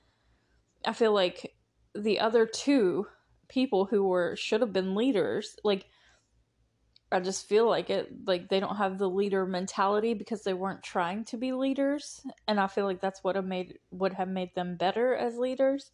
[0.84, 1.55] I feel like
[1.96, 3.06] the other two
[3.48, 5.86] people who were should have been leaders, like
[7.10, 10.82] I just feel like it like they don't have the leader mentality because they weren't
[10.82, 14.54] trying to be leaders and I feel like that's what have made would have made
[14.54, 15.92] them better as leaders.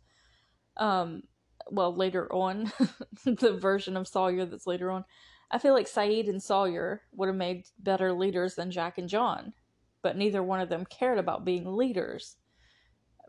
[0.76, 1.24] Um
[1.70, 2.72] well later on
[3.24, 5.04] the version of Sawyer that's later on
[5.50, 9.52] I feel like Sayid and Sawyer would have made better leaders than Jack and John,
[10.00, 12.36] but neither one of them cared about being leaders.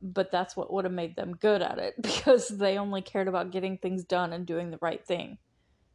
[0.06, 3.52] But that's what would have made them good at it because they only cared about
[3.52, 5.38] getting things done and doing the right thing.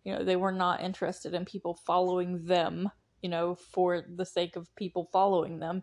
[0.04, 2.90] You know, they were not interested in people following them,
[3.20, 5.82] you know, for the sake of people following them.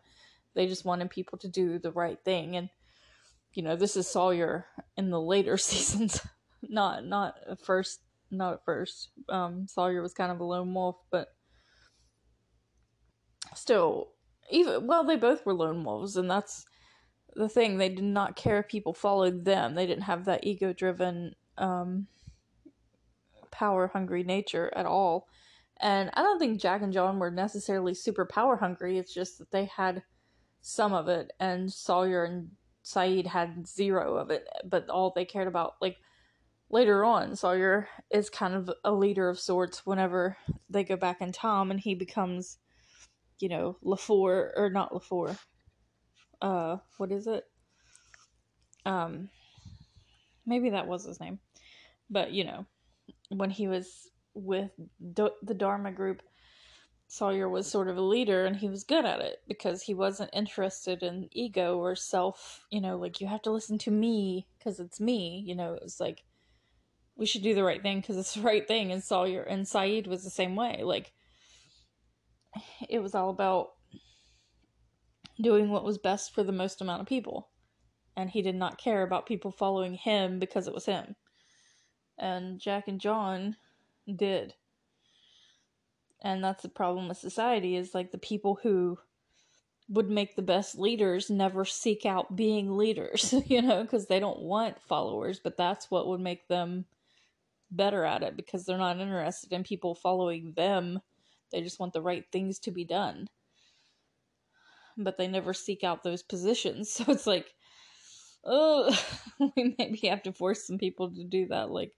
[0.55, 2.55] They just wanted people to do the right thing.
[2.55, 2.69] And,
[3.53, 4.65] you know, this is Sawyer
[4.97, 6.19] in the later seasons,
[6.63, 7.99] not not first
[8.31, 9.09] not at first.
[9.29, 11.29] Um, Sawyer was kind of a lone wolf, but
[13.53, 14.11] still,
[14.49, 16.65] even well, they both were lone wolves, and that's
[17.35, 17.77] the thing.
[17.77, 19.75] They did not care if people followed them.
[19.75, 22.07] They didn't have that ego-driven, um,
[23.51, 25.27] power-hungry nature at all.
[25.79, 28.97] And I don't think Jack and John were necessarily super power hungry.
[28.97, 30.03] It's just that they had
[30.61, 32.51] some of it, and Sawyer and
[32.83, 34.47] Sayid had zero of it.
[34.63, 35.97] But all they cared about, like
[36.69, 40.37] later on, Sawyer is kind of a leader of sorts whenever
[40.69, 42.57] they go back in time and he becomes,
[43.39, 45.37] you know, LaFour, or not LaFour.
[46.41, 47.45] Uh, what is it?
[48.85, 49.29] Um,
[50.45, 51.39] maybe that was his name.
[52.09, 52.65] But, you know,
[53.29, 54.71] when he was with
[55.13, 56.21] D- the Dharma group,
[57.07, 60.31] Sawyer was sort of a leader and he was good at it because he wasn't
[60.33, 64.79] interested in ego or self, you know, like you have to listen to me because
[64.79, 66.23] it's me, you know, it was like
[67.15, 68.91] we should do the right thing because it's the right thing.
[68.91, 70.81] And Sawyer and Sayid was the same way.
[70.83, 71.13] Like,
[72.89, 73.74] it was all about
[75.41, 77.49] doing what was best for the most amount of people.
[78.15, 81.15] And he did not care about people following him because it was him.
[82.17, 83.57] And Jack and John
[84.13, 84.53] did.
[86.23, 88.97] And that's the problem with society is like the people who
[89.89, 94.41] would make the best leaders never seek out being leaders, you know, because they don't
[94.41, 96.85] want followers, but that's what would make them
[97.69, 100.99] better at it because they're not interested in people following them.
[101.51, 103.27] They just want the right things to be done.
[104.97, 106.89] But they never seek out those positions.
[107.05, 107.53] So it's like,
[108.45, 108.97] oh,
[109.55, 111.69] we maybe have to force some people to do that.
[111.69, 111.93] Like,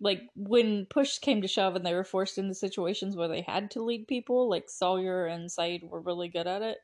[0.00, 3.70] like when push came to shove and they were forced into situations where they had
[3.72, 6.78] to lead people, like Sawyer and Sayid were really good at it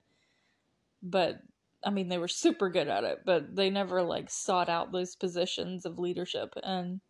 [1.02, 1.40] but
[1.84, 5.14] I mean, they were super good at it, but they never like sought out those
[5.14, 7.00] positions of leadership and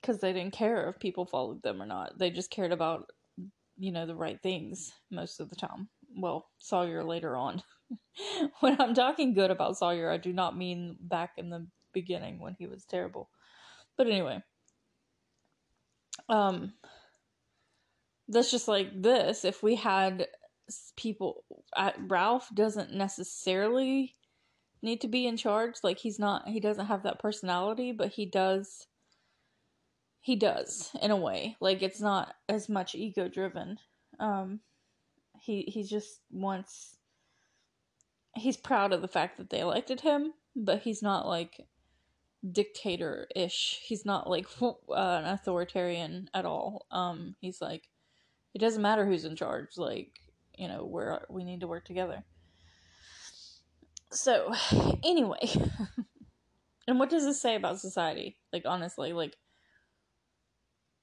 [0.00, 2.16] because they didn't care if people followed them or not.
[2.18, 3.10] They just cared about,
[3.76, 5.88] you know, the right things most of the time.
[6.16, 7.62] Well, Sawyer later on.
[8.60, 12.56] when I'm talking good about Sawyer, I do not mean back in the beginning when
[12.58, 13.30] he was terrible.
[13.96, 14.42] But anyway,
[16.28, 16.72] um,
[18.28, 19.44] that's just like this.
[19.44, 20.26] If we had
[20.96, 21.44] people
[21.76, 24.16] uh, Ralph doesn't necessarily
[24.82, 28.26] need to be in charge like he's not he doesn't have that personality but he
[28.26, 28.86] does
[30.20, 33.78] he does in a way like it's not as much ego driven
[34.20, 34.60] um
[35.46, 36.96] he he just wants
[38.34, 41.66] he's proud of the fact that they elected him but he's not like
[42.52, 46.86] dictator ish he's not like uh, an authoritarian at all.
[46.90, 47.88] Um he's like
[48.54, 50.20] it doesn't matter who's in charge like
[50.56, 52.24] you know where we need to work together.
[54.10, 54.52] So
[55.04, 55.48] anyway.
[56.88, 58.36] And what does this say about society?
[58.52, 59.36] Like honestly like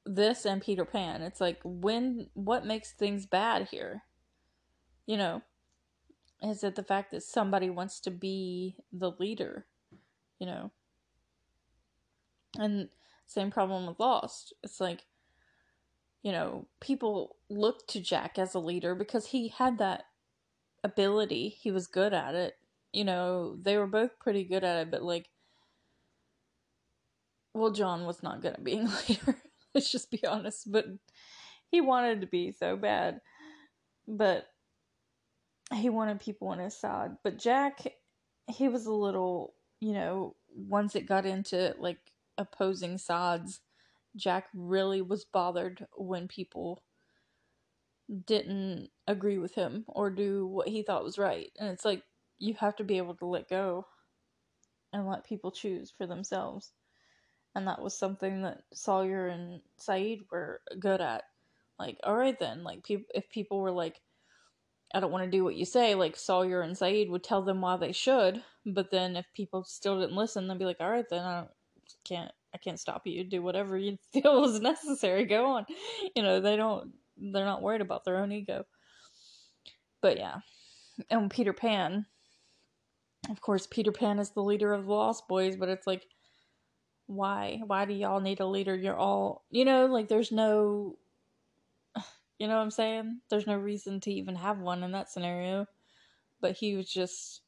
[0.06, 4.04] this and peter pan it's like when what makes things bad here
[5.06, 5.42] you know
[6.42, 9.66] is it the fact that somebody wants to be the leader
[10.40, 10.72] you know
[12.58, 12.90] and
[13.26, 15.06] same problem with lost it's like
[16.24, 20.06] you know, people looked to Jack as a leader because he had that
[20.84, 21.50] ability.
[21.50, 22.56] He was good at it.
[22.94, 25.30] You know, they were both pretty good at it, but like,
[27.54, 29.36] well, John was not good at being a leader.
[29.76, 30.72] Let's just be honest.
[30.72, 30.86] But
[31.70, 33.20] he wanted to be so bad.
[34.08, 34.48] But
[35.72, 37.12] he wanted people on his side.
[37.24, 37.82] But Jack,
[38.48, 42.00] he was a little, you know, once it got into like
[42.38, 43.62] opposing sides
[44.16, 46.84] Jack really was bothered when people
[48.26, 51.52] didn't agree with him or do what he thought was right.
[51.60, 52.04] And it's like
[52.38, 53.88] you have to be able to let go
[54.92, 56.74] and let people choose for themselves.
[57.56, 61.24] And that was something that Sawyer and Sayid were good at.
[61.80, 64.00] Like, all right then, like people if people were like
[64.94, 67.62] I don't want to do what you say, like Sawyer and Sayid would tell them
[67.62, 71.06] why they should, but then if people still didn't listen, they'd be like, "All right,
[71.10, 71.46] then I
[72.04, 73.24] can't I can't stop you.
[73.24, 75.26] Do whatever you feel is necessary.
[75.26, 75.66] Go on.
[76.16, 78.66] You know, they don't they're not worried about their own ego.
[80.02, 80.38] But yeah.
[81.10, 82.06] And Peter Pan,
[83.30, 86.06] of course, Peter Pan is the leader of the Lost Boys, but it's like
[87.08, 87.60] why?
[87.66, 88.76] Why do y'all need a leader?
[88.76, 90.98] You're all, you know, like there's no
[92.44, 93.22] you know what I'm saying?
[93.30, 95.66] There's no reason to even have one in that scenario.
[96.42, 97.40] But he was just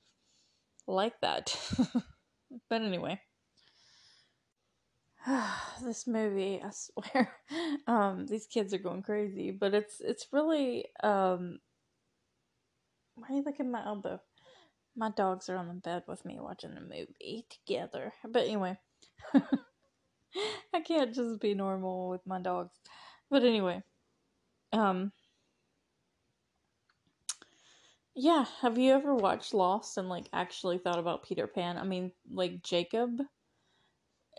[0.87, 1.53] like that.
[2.69, 3.19] but anyway.
[5.83, 7.33] this movie, I swear,
[7.87, 9.51] um, these kids are going crazy.
[9.51, 11.59] But it's it's really um.
[13.15, 14.21] Why are you looking at my elbow?
[14.95, 18.13] My dogs are on the bed with me watching the movie together.
[18.25, 18.77] But anyway,
[20.73, 22.77] I can't just be normal with my dogs.
[23.29, 23.83] But anyway,
[24.75, 25.11] um,
[28.15, 28.45] yeah.
[28.61, 31.77] Have you ever watched Lost and like actually thought about Peter Pan?
[31.77, 33.21] I mean, like Jacob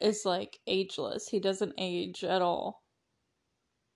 [0.01, 1.29] is like ageless.
[1.29, 2.83] He doesn't age at all.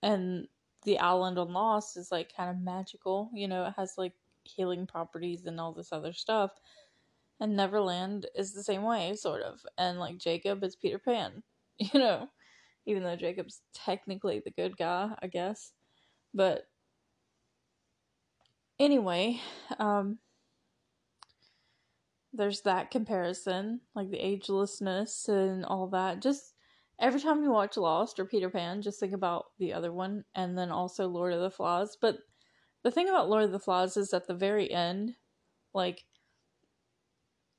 [0.03, 0.47] And
[0.83, 4.13] the island on Lost is like kind of magical, you know, it has like
[4.43, 6.51] healing properties and all this other stuff.
[7.39, 9.65] And Neverland is the same way, sort of.
[9.77, 11.43] And like Jacob is Peter Pan,
[11.77, 12.29] you know,
[12.85, 15.73] even though Jacob's technically the good guy, I guess.
[16.33, 16.67] But
[18.79, 19.39] anyway,
[19.79, 20.19] um,
[22.33, 26.21] there's that comparison, like the agelessness and all that.
[26.21, 26.53] Just
[26.99, 30.57] every time you watch Lost or Peter Pan, just think about the other one and
[30.57, 31.97] then also Lord of the Flies.
[31.99, 32.19] But
[32.83, 35.15] the thing about Lord of the Flies is at the very end,
[35.73, 36.05] like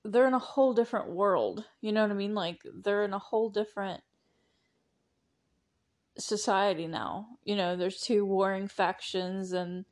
[0.04, 1.64] they're in a whole different world.
[1.80, 2.34] You know what I mean?
[2.34, 4.02] Like they're in a whole different
[6.18, 7.26] society now.
[7.44, 9.84] You know, there's two warring factions and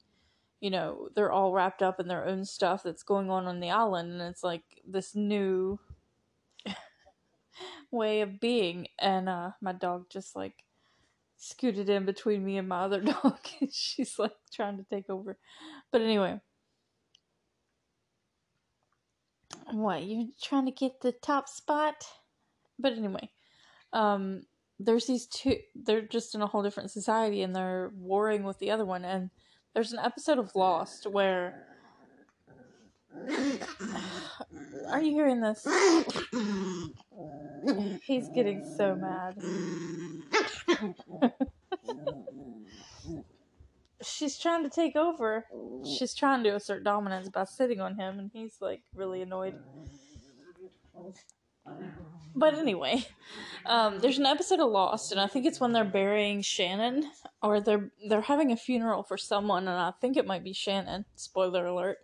[0.61, 3.71] you know, they're all wrapped up in their own stuff that's going on on the
[3.71, 5.79] island and it's like this new
[7.91, 8.89] way of being.
[8.99, 10.65] And uh my dog just like
[11.37, 15.39] scooted in between me and my other dog and she's like trying to take over.
[15.91, 16.41] But anyway.
[19.73, 22.05] What you trying to get the top spot?
[22.79, 23.31] But anyway
[23.93, 24.43] um
[24.81, 28.71] there's these two they're just in a whole different society and they're warring with the
[28.71, 29.05] other one.
[29.05, 29.31] And
[29.75, 31.67] there's an episode of lost where
[34.89, 35.67] are you hearing this?
[38.05, 39.37] He's getting so mad.
[44.03, 45.45] She's trying to take over.
[45.85, 49.59] She's trying to assert dominance by sitting on him and he's like really annoyed
[52.35, 53.05] but anyway,
[53.67, 57.11] um, there's an episode of Lost, and I think it's when they're burying Shannon,
[57.43, 61.05] or they're they're having a funeral for someone, and I think it might be Shannon.
[61.17, 61.99] Spoiler alert!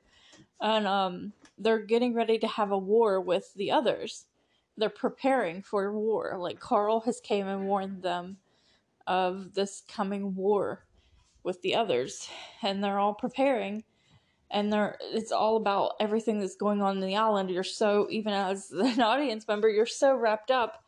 [0.61, 4.27] And um, they're getting ready to have a war with the others.
[4.77, 6.37] They're preparing for war.
[6.39, 8.39] Like Karl has came and warned them
[9.07, 10.85] of this coming war
[11.43, 12.29] with the others,
[12.63, 13.85] and they're all preparing
[14.51, 17.51] and there it's all about everything that's going on in the island.
[17.51, 20.85] You're so even as an audience member you're so wrapped up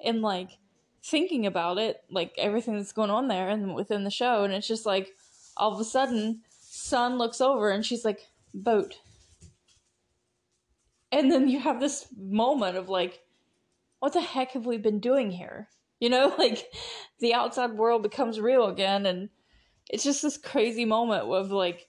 [0.00, 0.58] in like
[1.02, 4.44] thinking about it like everything that's going on there and within the show.
[4.44, 5.14] And it's just like
[5.56, 8.98] all of a sudden Sun looks over and she's like boat.
[11.10, 13.20] And then you have this moment of like
[14.00, 15.68] what the heck have we been doing here?
[16.00, 16.64] You know like
[17.18, 19.04] the outside world becomes real again.
[19.04, 19.30] And
[19.90, 21.88] it's just this crazy moment of like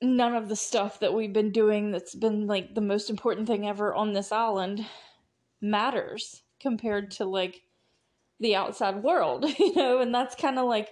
[0.00, 3.66] none of the stuff that we've been doing that's been like the most important thing
[3.66, 4.86] ever on this island
[5.60, 7.62] matters compared to like
[8.40, 10.90] the outside world, you know, and that's kind of like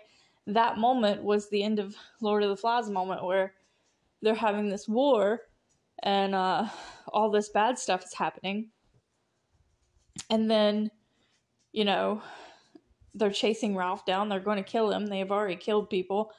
[0.48, 3.54] that moment was the end of Lord of the Flies moment where
[4.22, 5.42] they're having this war
[6.02, 6.68] and uh
[7.12, 8.70] all this bad stuff is happening.
[10.30, 10.90] And then,
[11.72, 12.22] you know,
[13.14, 15.06] they're chasing Ralph down, they're going to kill him.
[15.06, 16.32] They have already killed people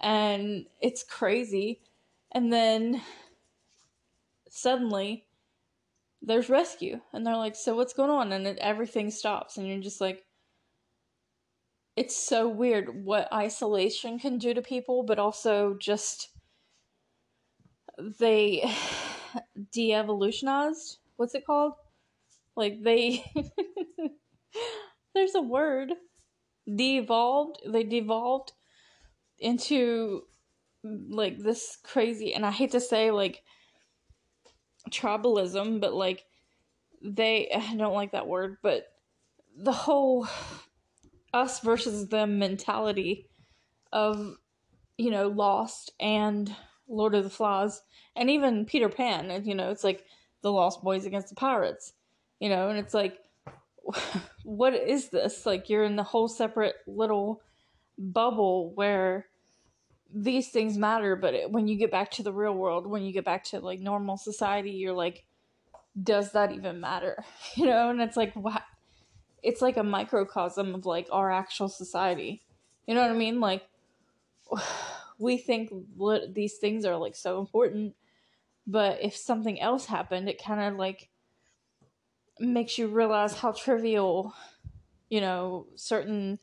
[0.00, 1.80] and it's crazy.
[2.32, 3.02] And then
[4.50, 5.26] suddenly
[6.20, 9.80] there's rescue, and they're like, "So what's going on?" And it, everything stops, and you're
[9.80, 10.24] just like,
[11.98, 16.28] it's so weird what isolation can do to people, but also just
[18.20, 18.72] they
[19.72, 20.98] de-evolutionized.
[21.16, 21.72] What's it called?
[22.54, 23.24] Like they
[25.14, 25.92] there's a word.
[26.72, 27.62] De-evolved.
[27.66, 28.52] They devolved
[29.38, 30.22] into
[30.82, 33.42] like this crazy and I hate to say like
[34.90, 36.24] tribalism, but like
[37.02, 38.86] they I don't like that word, but
[39.56, 40.26] the whole
[41.34, 43.28] us versus them mentality
[43.92, 44.36] of
[44.96, 46.54] you know Lost and
[46.88, 47.82] Lord of the Flies
[48.16, 50.04] and even Peter Pan and you know it's like
[50.42, 51.92] the Lost Boys against the pirates
[52.40, 53.18] you know and it's like
[54.44, 55.46] what is this?
[55.46, 57.42] Like you're in the whole separate little
[57.98, 59.26] bubble where
[60.12, 63.12] these things matter but it, when you get back to the real world when you
[63.12, 65.24] get back to like normal society you're like
[66.00, 67.24] does that even matter?
[67.56, 68.62] You know and it's like what
[69.42, 72.42] it's like a microcosm of like our actual society.
[72.86, 73.40] You know what i mean?
[73.40, 73.62] Like
[75.18, 77.94] we think what, these things are like so important
[78.66, 81.08] but if something else happened it kind of like
[82.38, 84.32] makes you realize how trivial
[85.10, 86.38] you know certain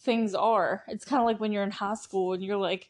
[0.00, 0.84] things are.
[0.88, 2.88] It's kind of like when you're in high school and you're like,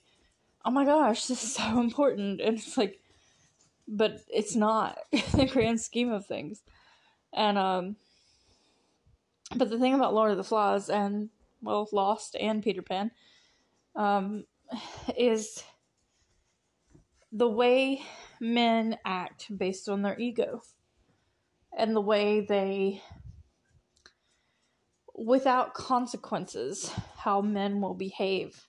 [0.66, 2.40] oh my gosh, this is so important.
[2.40, 3.00] And it's like,
[3.88, 6.62] but it's not in the grand scheme of things.
[7.32, 7.96] And, um,
[9.54, 11.30] but the thing about Lord of the Flies and,
[11.62, 13.12] well, Lost and Peter Pan,
[13.94, 14.44] um,
[15.16, 15.62] is
[17.32, 18.02] the way
[18.40, 20.62] men act based on their ego
[21.76, 23.02] and the way they
[25.14, 28.66] without consequences how men will behave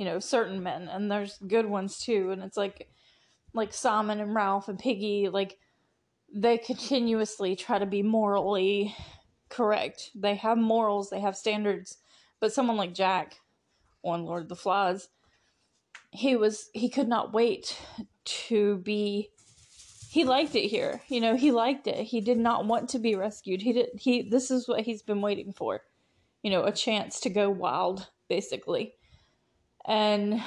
[0.00, 2.88] you know certain men and there's good ones too and it's like
[3.52, 5.58] like Simon and Ralph and Piggy like
[6.34, 8.96] they continuously try to be morally
[9.50, 11.98] correct they have morals they have standards
[12.40, 13.40] but someone like Jack
[14.02, 15.10] on Lord of the Flies
[16.12, 17.78] he was he could not wait
[18.24, 19.28] to be
[20.08, 21.02] he liked it here.
[21.06, 21.98] You know, he liked it.
[21.98, 23.62] He did not want to be rescued.
[23.62, 25.82] He did he this is what he's been waiting for.
[26.42, 28.94] You know, a chance to go wild basically.
[29.86, 30.42] And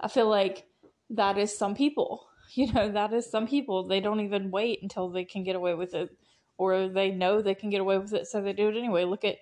[0.00, 0.66] I feel like
[1.10, 2.26] that is some people.
[2.54, 3.86] You know, that is some people.
[3.86, 6.16] They don't even wait until they can get away with it
[6.56, 9.04] or they know they can get away with it so they do it anyway.
[9.04, 9.38] Look at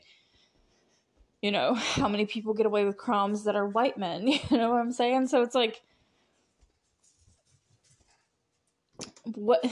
[1.43, 4.71] you know, how many people get away with crimes that are white men, you know
[4.71, 5.29] what I'm saying?
[5.29, 5.83] So it's like
[9.35, 9.65] what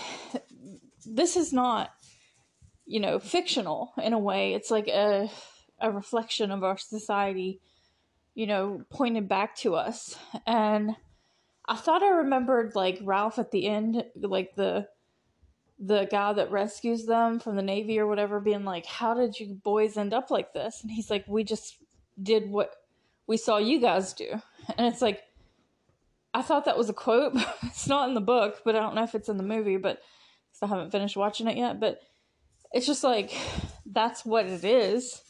[1.07, 1.91] this is not
[2.87, 5.31] you know fictional in a way it's like a
[5.81, 7.61] a reflection of our society
[8.35, 10.17] you know pointed back to us
[10.47, 10.97] and
[11.69, 14.87] i thought i remembered like ralph at the end like the
[15.79, 19.55] the guy that rescues them from the navy or whatever being like how did you
[19.63, 21.77] boys end up like this and he's like we just
[22.23, 22.77] did what
[23.27, 24.29] we saw you guys do
[24.77, 25.23] and it's like
[26.35, 27.35] I thought that was a quote.
[27.63, 30.01] it's not in the book, but I don't know if it's in the movie, but
[30.63, 31.81] I haven't finished watching it yet.
[31.81, 32.01] But
[32.73, 33.33] it's just like,
[33.87, 35.21] that's what it is.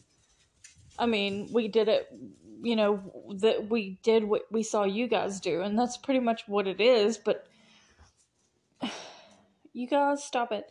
[0.99, 2.07] I mean, we did it,
[2.63, 6.45] you know, that we did what we saw you guys do, and that's pretty much
[6.47, 7.19] what it is.
[7.19, 7.47] But
[9.73, 10.71] you guys, stop it.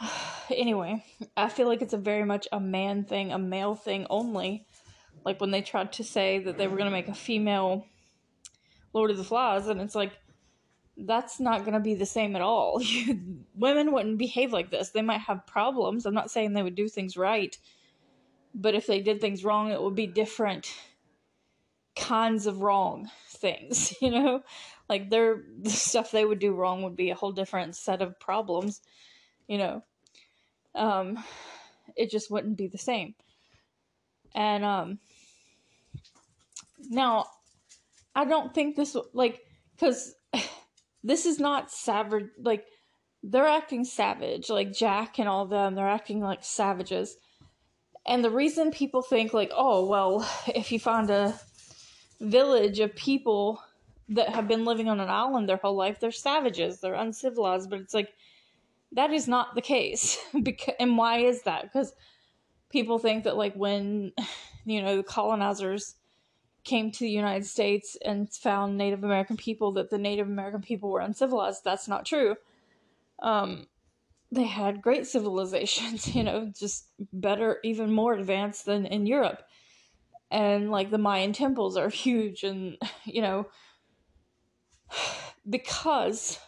[0.50, 1.04] anyway,
[1.36, 4.66] I feel like it's a very much a man thing, a male thing only.
[5.24, 7.86] Like when they tried to say that they were going to make a female
[8.92, 10.12] Lord of the Flies, and it's like
[10.96, 12.82] that's not going to be the same at all.
[13.54, 14.90] Women wouldn't behave like this.
[14.90, 16.04] They might have problems.
[16.04, 17.56] I'm not saying they would do things right,
[18.54, 20.72] but if they did things wrong, it would be different
[21.96, 24.42] kinds of wrong things, you know?
[24.88, 28.18] Like their the stuff they would do wrong would be a whole different set of
[28.18, 28.80] problems,
[29.46, 29.84] you know.
[30.74, 31.22] Um
[31.96, 33.14] it just wouldn't be the same.
[34.34, 34.98] And um
[36.88, 37.26] now
[38.14, 39.40] I don't think this like
[39.76, 40.14] because
[41.04, 42.30] this is not savage.
[42.38, 42.66] Like
[43.22, 45.74] they're acting savage, like Jack and all them.
[45.74, 47.16] They're acting like savages.
[48.06, 51.38] And the reason people think like, oh well, if you find a
[52.20, 53.62] village of people
[54.10, 56.80] that have been living on an island their whole life, they're savages.
[56.80, 57.70] They're uncivilized.
[57.70, 58.12] But it's like
[58.92, 60.18] that is not the case.
[60.80, 61.62] and why is that?
[61.62, 61.92] Because
[62.70, 64.12] people think that like when
[64.64, 65.96] you know the colonizers
[66.64, 70.90] came to the United States and found Native American people that the Native American people
[70.90, 71.64] were uncivilized.
[71.64, 72.36] That's not true.
[73.20, 73.66] Um,
[74.32, 79.42] they had great civilizations, you know, just better, even more advanced than in Europe.
[80.30, 83.48] And like the Mayan temples are huge, and you know,
[85.48, 86.38] because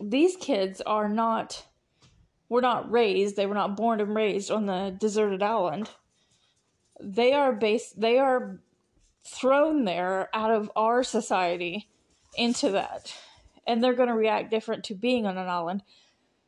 [0.00, 1.64] these kids are not,
[2.48, 5.90] were not raised, they were not born and raised on the deserted island.
[7.00, 8.60] They are based they are
[9.26, 11.88] thrown there out of our society
[12.36, 13.14] into that.
[13.66, 15.82] And they're going to react different to being on an island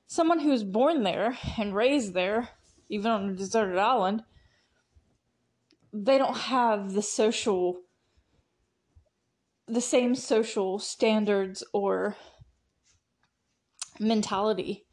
[0.07, 2.49] someone who's born there and raised there
[2.89, 4.23] even on a deserted island
[5.93, 7.81] they don't have the social
[9.67, 12.17] the same social standards or
[13.99, 14.85] mentality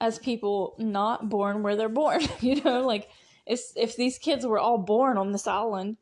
[0.00, 3.08] as people not born where they're born you know like
[3.46, 5.96] if if these kids were all born on this island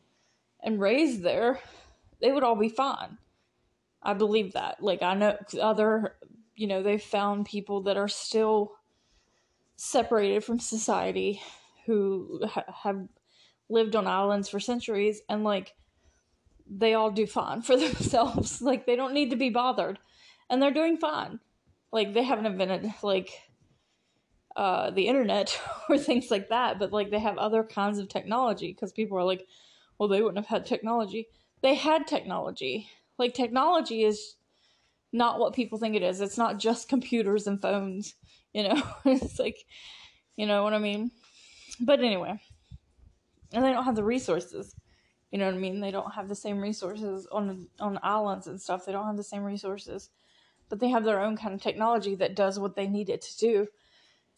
[0.61, 1.61] and raised there,
[2.21, 3.19] they would all be fine.
[4.03, 4.83] I believe that.
[4.83, 6.17] Like I know other,
[6.57, 8.73] you know, they've found people that are still
[9.77, 11.41] separated from society
[11.87, 13.09] who ha- have
[13.69, 15.75] lived on islands for centuries and like
[16.71, 18.63] they all do fine for themselves.
[18.63, 19.99] like they don't need to be bothered
[20.49, 21.41] and they're doing fine.
[21.93, 23.31] Like they haven't invented like
[24.57, 28.73] uh, the internet or things like that, but like they have other kinds of technology
[28.73, 29.47] because people are like,
[29.99, 31.29] well, they wouldn't have had technology.
[31.63, 32.89] They had technology.
[33.19, 34.35] Like technology is
[35.15, 36.21] not what people think it is.
[36.21, 38.15] It's not just computers and phones,
[38.53, 38.83] you know.
[39.05, 39.65] it's like,
[40.37, 41.11] you know what I mean?
[41.81, 42.39] But anyway,
[43.53, 44.75] and they don't have the resources.
[45.31, 45.81] You know what I mean?
[45.81, 48.85] They don't have the same resources on on islands and stuff.
[48.85, 50.11] They don't have the same resources,
[50.69, 53.39] but they have their own kind of technology that does what they need it to
[53.39, 53.69] do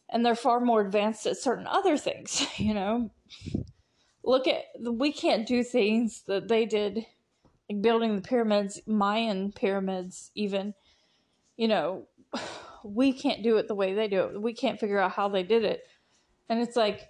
[0.09, 3.11] and they're far more advanced at certain other things, you know.
[4.23, 7.07] Look at we can't do things that they did
[7.71, 10.75] like building the pyramids, Mayan pyramids even.
[11.57, 12.09] You know,
[12.85, 14.41] we can't do it the way they do it.
[14.41, 15.83] We can't figure out how they did it.
[16.49, 17.09] And it's like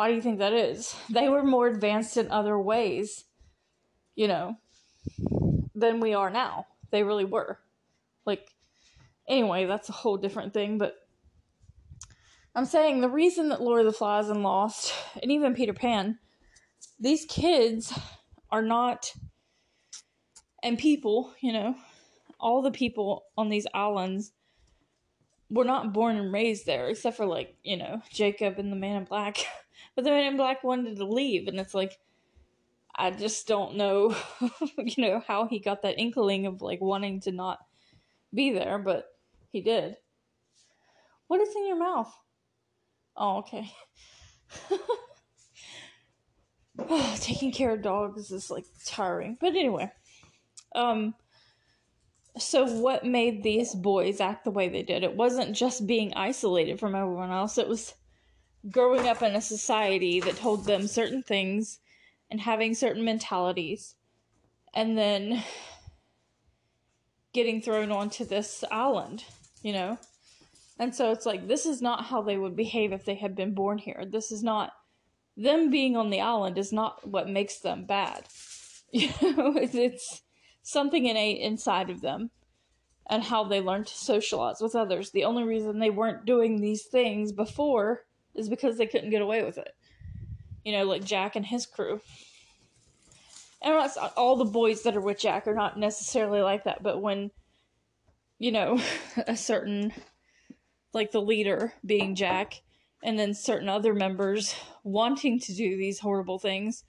[0.00, 0.96] why do you think that is?
[1.10, 3.24] They were more advanced in other ways,
[4.14, 4.56] you know,
[5.74, 6.68] than we are now.
[6.90, 7.58] They really were.
[8.24, 8.48] Like
[9.28, 10.94] anyway, that's a whole different thing, but
[12.54, 16.18] I'm saying the reason that Lord of the Flies and Lost, and even Peter Pan,
[16.98, 17.92] these kids
[18.52, 19.12] are not,
[20.62, 21.76] and people, you know,
[22.38, 24.32] all the people on these islands
[25.50, 28.96] were not born and raised there, except for like, you know, Jacob and the man
[28.96, 29.38] in black.
[29.94, 31.98] but the man in black wanted to leave, and it's like,
[32.94, 34.14] I just don't know,
[34.78, 37.58] you know, how he got that inkling of like wanting to not
[38.34, 39.06] be there, but
[39.50, 39.96] he did.
[41.26, 42.12] What is in your mouth?
[43.16, 43.72] Oh, okay.
[47.20, 49.36] taking care of dogs is like tiring.
[49.40, 49.90] But anyway,
[50.74, 51.14] um,
[52.38, 55.02] so what made these boys act the way they did?
[55.02, 57.58] It wasn't just being isolated from everyone else.
[57.58, 57.94] It was
[58.70, 61.80] growing up in a society that told them certain things
[62.30, 63.96] and having certain mentalities,
[64.72, 65.42] and then
[67.32, 69.24] getting thrown onto this island,
[69.62, 69.98] you know.
[70.78, 73.52] And so it's like this is not how they would behave if they had been
[73.52, 74.04] born here.
[74.08, 74.72] This is not
[75.40, 78.24] them being on the island is not what makes them bad.
[78.92, 80.22] You know, it's, it's
[80.64, 82.30] something innate inside of them
[83.08, 85.12] and how they learn to socialize with others.
[85.12, 88.04] The only reason they weren't doing these things before
[88.34, 89.76] is because they couldn't get away with it.
[90.64, 92.00] You know, like Jack and his crew.
[93.62, 97.30] And all the boys that are with Jack are not necessarily like that, but when,
[98.40, 98.80] you know,
[99.28, 99.92] a certain,
[100.92, 102.60] like the leader being Jack,
[103.02, 104.54] and then certain other members
[104.84, 106.84] wanting to do these horrible things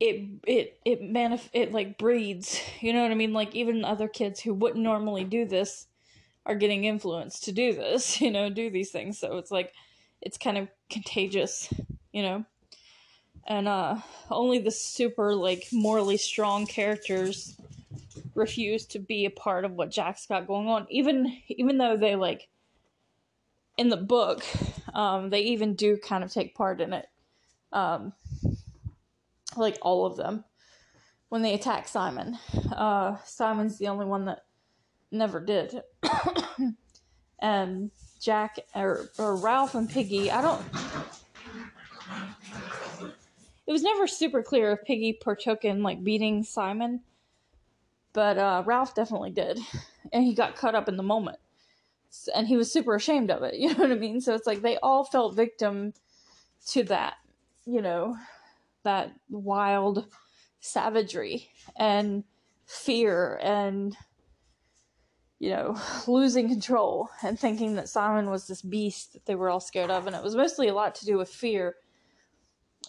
[0.00, 3.34] it it it manif- it like breeds you know what i mean?
[3.34, 5.86] Like even other kids who wouldn't normally do this
[6.46, 9.18] are getting influenced to do this you know do these things.
[9.18, 9.74] So it's like
[10.20, 11.72] it's kind of contagious
[12.12, 12.44] you know?
[13.46, 13.98] And uh
[14.30, 17.56] only the super like morally strong characters
[18.34, 20.86] refuse to be a part of what jack's got going on.
[20.88, 22.48] Even even though they like
[23.80, 24.44] in the book,
[24.92, 27.06] um, they even do kind of take part in it.
[27.72, 28.12] Um,
[29.56, 30.44] like all of them.
[31.30, 32.38] When they attack Simon.
[32.70, 34.40] Uh, Simon's the only one that
[35.10, 35.80] never did.
[37.40, 37.90] and
[38.20, 40.62] Jack, or, or Ralph and Piggy, I don't.
[43.66, 47.00] It was never super clear if Piggy partook in like beating Simon,
[48.12, 49.58] but uh, Ralph definitely did,
[50.12, 51.38] and he got caught up in the moment
[52.34, 53.54] and he was super ashamed of it.
[53.58, 54.20] You know what I mean?
[54.20, 55.92] So it's like they all felt victim
[56.68, 57.14] to that,
[57.66, 58.16] you know,
[58.82, 60.06] that wild
[60.60, 62.24] savagery and
[62.66, 63.96] fear and
[65.40, 65.74] you know,
[66.06, 70.06] losing control and thinking that Simon was this beast that they were all scared of.
[70.06, 71.76] And it was mostly a lot to do with fear.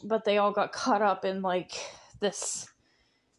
[0.04, 1.72] But they all got caught up in like
[2.20, 2.68] this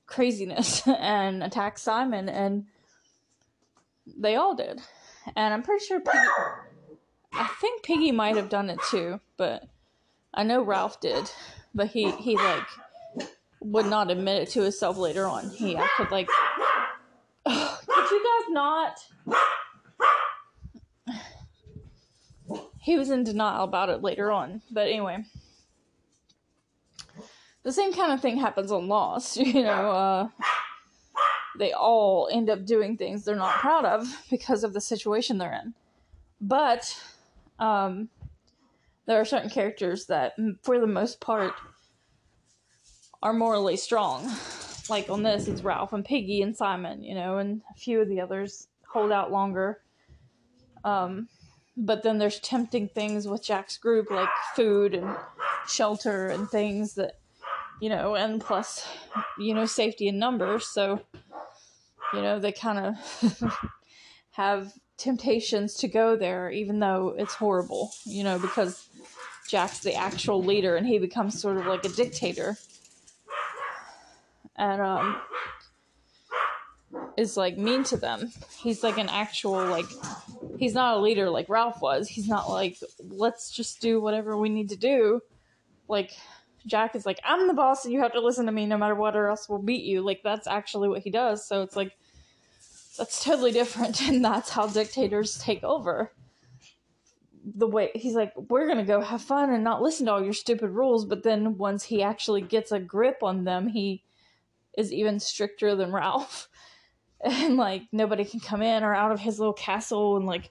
[0.07, 2.31] craziness and attacked Simon.
[2.31, 2.65] And
[4.07, 4.81] they all did
[5.37, 6.19] and I'm pretty sure Piggy.
[7.33, 9.65] I think Piggy might have done it too, but
[10.35, 11.31] I know Ralph did.
[11.75, 12.67] But he he like
[13.61, 15.49] would not admit it to himself later on.
[15.51, 16.29] He acted like,
[17.47, 18.99] oh, could you guys not?
[22.81, 24.61] He was in denial about it later on.
[24.71, 25.25] But anyway,
[27.63, 29.37] the same kind of thing happens on Lost.
[29.53, 30.29] You know, uh,
[31.59, 35.61] they all end up doing things they're not proud of because of the situation they're
[35.63, 35.75] in.
[36.41, 37.01] But
[37.59, 38.09] um,
[39.07, 41.55] there are certain characters that, for the most part,
[43.23, 44.29] are morally strong.
[44.89, 48.09] Like on this, it's Ralph and Piggy and Simon, you know, and a few of
[48.09, 49.81] the others hold out longer.
[50.85, 51.29] Um,
[51.77, 55.17] but then there's tempting things with Jack's group, like food and
[55.69, 57.19] shelter and things that,
[57.81, 58.87] you know, and plus,
[59.39, 60.67] you know, safety in numbers.
[60.67, 61.01] So
[62.13, 63.53] you know, they kind of
[64.33, 68.89] have temptations to go there, even though it's horrible, you know, because
[69.49, 72.57] Jack's the actual leader and he becomes sort of like a dictator.
[74.57, 75.21] And, um,
[77.17, 78.31] is like mean to them.
[78.59, 79.87] He's like an actual, like,
[80.59, 82.09] he's not a leader like Ralph was.
[82.09, 85.21] He's not like, let's just do whatever we need to do.
[85.89, 86.13] Like,
[86.67, 88.95] Jack is like, I'm the boss and you have to listen to me no matter
[88.95, 90.03] what or else we'll beat you.
[90.03, 91.47] Like, that's actually what he does.
[91.47, 91.93] So it's like,
[92.97, 96.13] that's totally different and that's how dictators take over.
[97.45, 100.33] The way he's like we're gonna go have fun and not listen to all your
[100.33, 104.05] stupid rules but then once he actually gets a grip on them he
[104.79, 106.49] is even stricter than ralph.
[107.25, 110.51] And like nobody can come in or out of his little castle and like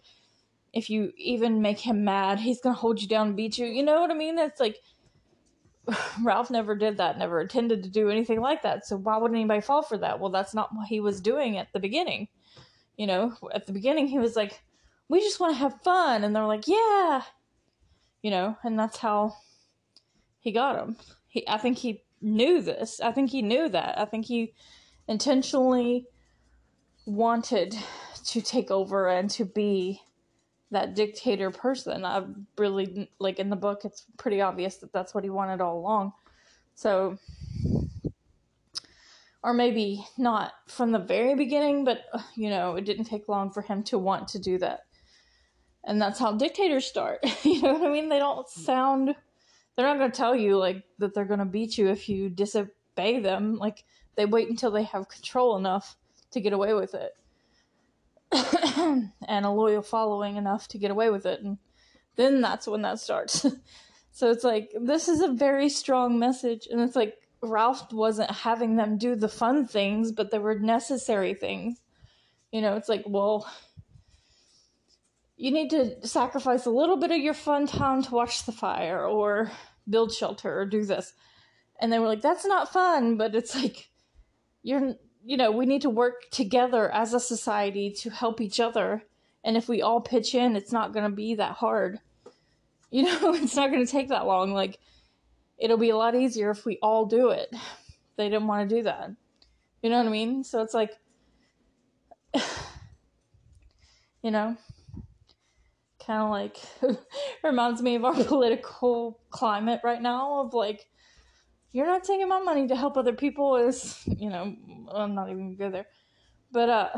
[0.72, 3.66] if you even make him mad he's gonna hold you down and beat you.
[3.66, 4.40] You know what i mean?
[4.40, 4.80] It's like
[6.24, 8.86] Ralph never did that, never intended to do anything like that.
[8.86, 10.20] So why would anybody fall for that?
[10.20, 12.28] Well, that's not what he was doing at the beginning.
[12.98, 14.62] You know, at the beginning he was like,
[15.10, 17.24] "We just want to have fun," and they're like, "Yeah,"
[18.22, 19.36] you know, and that's how
[20.40, 20.98] he got him.
[21.28, 23.00] He, I think he knew this.
[23.02, 23.98] I think he knew that.
[23.98, 24.54] I think he
[25.08, 26.06] intentionally
[27.06, 27.76] wanted
[28.26, 30.02] to take over and to be
[30.72, 32.06] that dictator person.
[32.06, 32.24] I
[32.58, 33.86] really like in the book.
[33.86, 36.14] It's pretty obvious that that's what he wanted all along.
[36.76, 37.18] So,
[39.44, 43.62] or maybe not from the very beginning, but you know, it didn't take long for
[43.62, 44.86] him to want to do that.
[45.84, 47.20] And that's how dictators start.
[47.44, 48.10] you know what I mean?
[48.10, 49.16] They don't sound
[49.76, 52.30] they're not going to tell you like that they're going to beat you if you
[52.30, 53.56] disobey them.
[53.56, 53.84] Like
[54.16, 55.98] they wait until they have control enough
[56.32, 57.14] to get away with it.
[58.34, 61.58] And a loyal following enough to get away with it and
[62.16, 63.46] then that's when that starts.
[64.12, 68.76] so it's like this is a very strong message and it's like Ralph wasn't having
[68.76, 71.82] them do the fun things, but they were necessary things.
[72.52, 73.50] You know, it's like, well,
[75.38, 79.04] you need to sacrifice a little bit of your fun time to watch the fire
[79.04, 79.52] or
[79.90, 81.14] build shelter or do this.
[81.80, 83.90] And they were like, that's not fun, but it's like,
[84.62, 84.94] you're,
[85.24, 89.04] you know, we need to work together as a society to help each other.
[89.44, 92.00] And if we all pitch in, it's not going to be that hard.
[92.94, 94.52] You know, it's not going to take that long.
[94.52, 94.78] Like,
[95.58, 97.50] it'll be a lot easier if we all do it.
[98.18, 99.12] They didn't want to do that.
[99.82, 100.44] You know what I mean?
[100.44, 100.92] So it's like,
[104.22, 104.58] you know,
[106.06, 106.58] kind of like
[107.44, 110.88] reminds me of our political climate right now of like
[111.72, 114.56] you're not taking my money to help other people is you know
[114.94, 115.86] i'm not even gonna go there.
[116.52, 116.90] But uh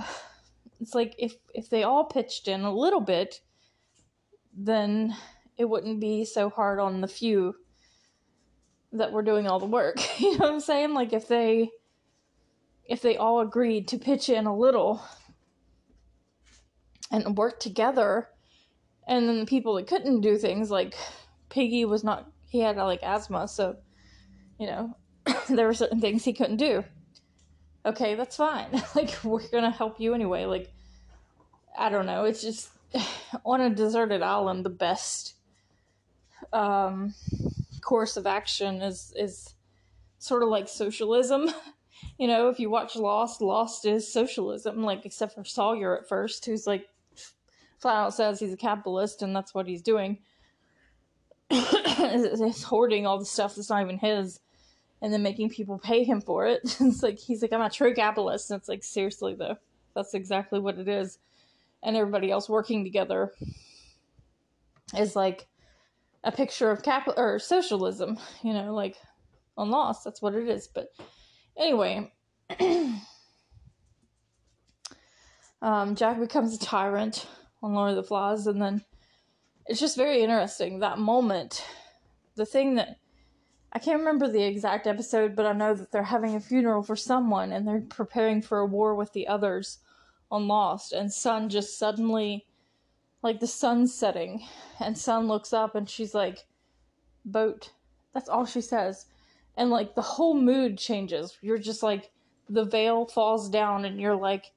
[0.80, 3.41] it's like if if they all pitched in a little bit
[4.56, 5.16] then
[5.58, 7.56] it wouldn't be so hard on the few
[8.91, 10.94] that were doing all the work you know what i'm saying?
[10.94, 11.70] Like if they
[12.86, 15.02] if they all agreed to pitch in a little
[17.12, 18.30] and work together
[19.08, 20.95] and then the people that couldn't do things like
[21.50, 23.78] Piggy was not he had like asthma, so
[24.59, 24.95] you know
[25.49, 26.84] there were certain things he couldn't do.
[27.85, 28.81] Okay, that's fine.
[28.95, 30.45] like we're gonna help you anyway.
[30.45, 30.71] Like
[31.77, 32.25] I don't know.
[32.25, 32.69] It's just
[33.45, 35.35] on a deserted island, the best
[36.51, 37.13] um,
[37.81, 39.53] course of action is is
[40.19, 41.49] sort of like socialism.
[42.17, 44.84] you know, if you watch Lost, Lost is socialism.
[44.84, 46.88] Like except for Sawyer at first, who's like
[47.80, 50.19] flat out says he's a capitalist and that's what he's doing.
[51.49, 54.40] He's hoarding all the stuff that's not even his
[55.02, 56.61] and then making people pay him for it.
[56.80, 58.49] it's like he's like, I'm a true capitalist.
[58.49, 59.57] And it's like seriously though.
[59.94, 61.20] That's exactly what it is.
[61.84, 63.34] And everybody else working together
[64.98, 65.48] is like
[66.24, 68.95] a picture of capital or socialism, you know, like
[69.57, 70.68] on Lost, that's what it is.
[70.68, 70.94] But
[71.57, 72.11] anyway,
[75.61, 77.28] um, Jack becomes a tyrant
[77.61, 78.84] on Lord of the Flies, and then
[79.65, 81.65] it's just very interesting that moment.
[82.35, 82.98] The thing that
[83.72, 86.95] I can't remember the exact episode, but I know that they're having a funeral for
[86.95, 89.80] someone and they're preparing for a war with the others
[90.30, 92.45] on Lost, and Sun just suddenly,
[93.22, 94.44] like the sun's setting,
[94.80, 96.45] and Sun looks up and she's like,
[97.23, 97.72] "Boat."
[98.14, 99.06] That's all she says,
[99.57, 101.38] and like the whole mood changes.
[101.41, 102.11] You're just like
[102.49, 104.52] the veil falls down, and you're like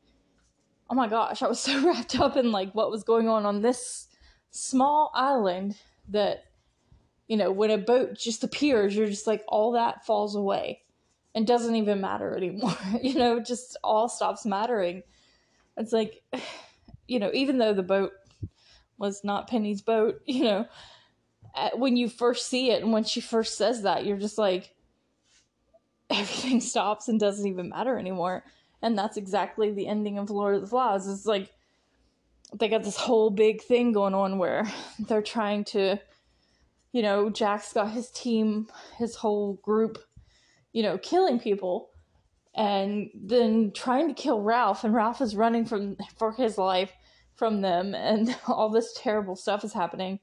[0.89, 3.63] oh my gosh, I was so wrapped up in like what was going on on
[3.63, 4.09] this
[4.51, 5.77] small island
[6.09, 6.45] that
[7.29, 10.83] you know, when a boat just appears, you're just like all that falls away
[11.35, 12.77] and doesn't even matter anymore.
[13.03, 15.03] you know, just all stops mattering.
[15.77, 16.23] It's like
[17.09, 18.13] you know, even though the boat
[18.99, 20.67] was not Penny's boat, you know,
[21.55, 24.75] uh, when you first see it and when she first says that, you're just like
[26.11, 28.45] everything stops and doesn't even matter anymore
[28.83, 31.09] and that's exactly the ending of Lord of the Flies.
[31.09, 31.53] It's like
[32.55, 35.99] they got this whole big thing going on where they're trying to,
[36.93, 38.69] you know, Jack's got his team,
[38.99, 39.99] his whole group,
[40.73, 41.91] you know, killing people,
[42.55, 46.93] and then trying to kill Ralph, and Ralph is running from for his life
[47.35, 50.21] from them, and all this terrible stuff is happening,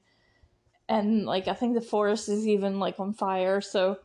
[0.88, 3.98] and like I think the forest is even like on fire, so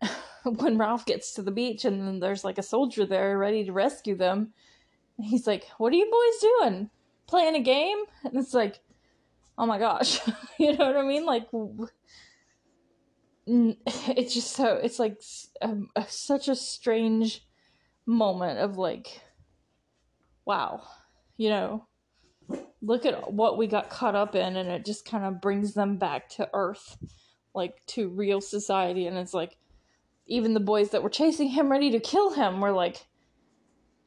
[0.44, 3.72] when Ralph gets to the beach and then there's like a soldier there ready to
[3.72, 4.52] rescue them.
[5.20, 6.90] He's like, What are you boys doing?
[7.26, 7.98] Playing a game?
[8.24, 8.80] And it's like,
[9.56, 10.20] Oh my gosh.
[10.58, 11.24] you know what I mean?
[11.26, 11.48] Like,
[13.46, 15.20] it's just so, it's like
[15.62, 17.46] um, a, such a strange
[18.06, 19.20] moment of like,
[20.44, 20.82] wow,
[21.36, 21.86] you know,
[22.82, 25.96] look at what we got caught up in and it just kind of brings them
[25.96, 26.98] back to earth
[27.54, 29.56] like to real society and it's like
[30.26, 33.06] even the boys that were chasing him, ready to kill him, were like,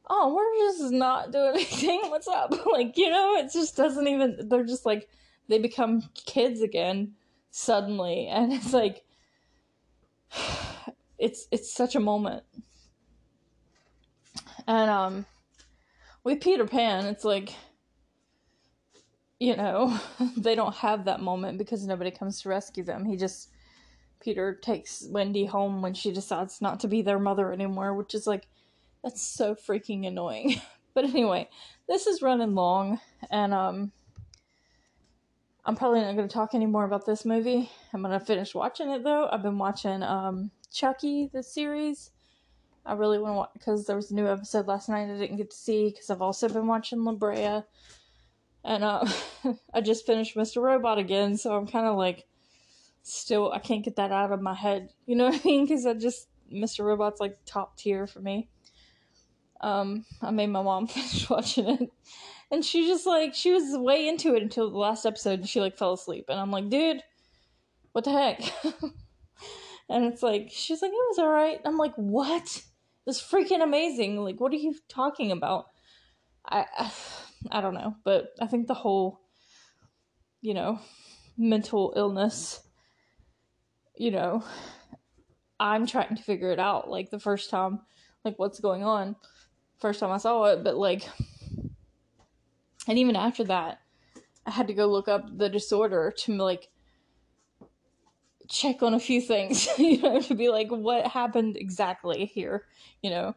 [0.08, 2.00] "Oh, we're just not doing anything.
[2.10, 4.48] What's up?" like, you know, it just doesn't even.
[4.48, 5.08] They're just like
[5.48, 7.14] they become kids again
[7.50, 9.04] suddenly, and it's like
[11.18, 12.44] it's it's such a moment.
[14.66, 15.26] And um,
[16.24, 17.54] with Peter Pan, it's like
[19.38, 19.98] you know
[20.36, 23.04] they don't have that moment because nobody comes to rescue them.
[23.04, 23.50] He just
[24.20, 28.26] Peter takes Wendy home when she decides not to be their mother anymore, which is
[28.26, 28.46] like,
[29.02, 30.60] that's so freaking annoying.
[30.94, 31.48] but anyway,
[31.88, 33.00] this is running long,
[33.30, 33.92] and um,
[35.64, 37.70] I'm probably not going to talk anymore about this movie.
[37.92, 39.28] I'm going to finish watching it though.
[39.30, 42.10] I've been watching um, Chucky, the series.
[42.86, 45.36] I really want to watch because there was a new episode last night I didn't
[45.36, 47.60] get to see because I've also been watching La Brea.
[48.64, 49.04] And uh,
[49.74, 50.62] I just finished Mr.
[50.62, 52.24] Robot again, so I'm kind of like
[53.02, 54.88] still, I can't get that out of my head.
[55.04, 55.66] You know what I mean?
[55.66, 56.84] Because I just, Mr.
[56.84, 58.48] Robot's like top tier for me.
[59.60, 61.92] Um, I made my mom finish watching it.
[62.50, 65.60] And she just like, she was way into it until the last episode and she
[65.60, 66.26] like fell asleep.
[66.28, 67.02] And I'm like, dude,
[67.92, 68.40] what the heck?
[69.90, 71.60] and it's like, she's like, it was alright.
[71.64, 72.62] I'm like, what?
[73.06, 74.16] It's freaking amazing.
[74.16, 75.66] Like, what are you talking about?
[76.46, 76.92] I, I,
[77.50, 79.20] I don't know, but I think the whole,
[80.40, 80.80] you know,
[81.36, 82.62] mental illness,
[83.96, 84.42] you know,
[85.60, 86.88] I'm trying to figure it out.
[86.88, 87.80] Like the first time,
[88.24, 89.16] like what's going on,
[89.80, 91.08] first time I saw it, but like,
[92.86, 93.80] and even after that,
[94.46, 96.68] I had to go look up the disorder to like
[98.48, 102.64] check on a few things, you know, to be like, what happened exactly here,
[103.02, 103.34] you know,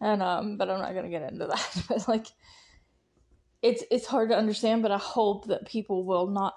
[0.00, 2.26] and um, but I'm not gonna get into that, but like,
[3.62, 6.54] it's it's hard to understand, but I hope that people will not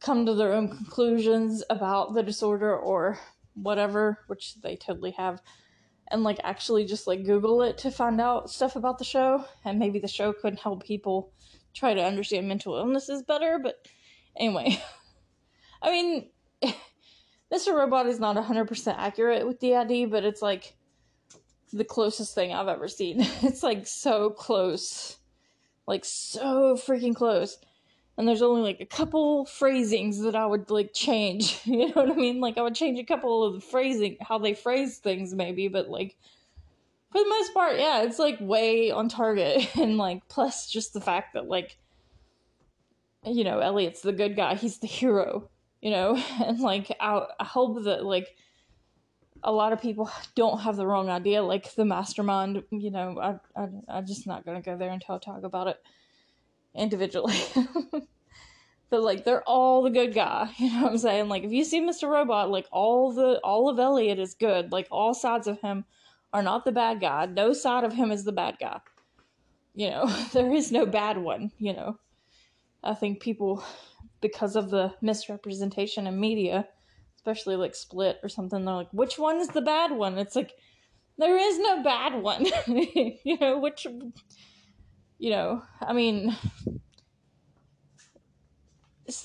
[0.00, 3.18] come to their own conclusions about the disorder or
[3.54, 5.42] whatever, which they totally have,
[6.10, 9.78] and like actually just like Google it to find out stuff about the show, and
[9.78, 11.32] maybe the show could help people
[11.74, 13.58] try to understand mental illnesses better.
[13.62, 13.86] But
[14.36, 14.82] anyway,
[15.82, 16.30] I mean,
[17.52, 17.74] Mr.
[17.74, 20.76] Robot is not 100% accurate with DID, but it's like
[21.72, 23.20] the closest thing I've ever seen.
[23.42, 25.16] It's like so close.
[25.86, 27.58] Like so freaking close.
[28.20, 31.58] And there's only like a couple phrasings that I would like change.
[31.64, 32.38] You know what I mean?
[32.38, 35.88] Like I would change a couple of the phrasing, how they phrase things maybe, but
[35.88, 36.18] like
[37.10, 39.74] for the most part, yeah, it's like way on target.
[39.80, 41.78] And like plus just the fact that like
[43.24, 45.48] you know, Elliot's the good guy, he's the hero,
[45.80, 46.22] you know?
[46.44, 48.28] And like I, I hope that like
[49.42, 53.58] a lot of people don't have the wrong idea like the mastermind you know i,
[53.58, 55.78] I i'm just not gonna go there until i talk about it
[56.74, 57.38] individually
[58.90, 61.64] but like they're all the good guy you know what i'm saying like if you
[61.64, 65.60] see mr robot like all the all of elliot is good like all sides of
[65.60, 65.84] him
[66.32, 68.80] are not the bad guy no side of him is the bad guy
[69.74, 71.98] you know there is no bad one you know
[72.84, 73.64] i think people
[74.20, 76.66] because of the misrepresentation in media
[77.20, 78.64] especially like Split or something.
[78.64, 80.18] They're like, which one is the bad one?
[80.18, 80.52] It's like
[81.18, 82.46] there is no bad one.
[82.66, 83.86] you know, which
[85.20, 86.36] you know, I mean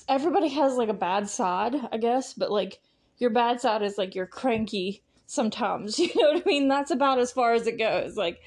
[0.08, 2.78] everybody has like a bad side, I guess, but like
[3.18, 5.98] your bad side is like you're cranky sometimes.
[5.98, 6.68] You know what I mean?
[6.68, 8.16] That's about as far as it goes.
[8.16, 8.40] Like,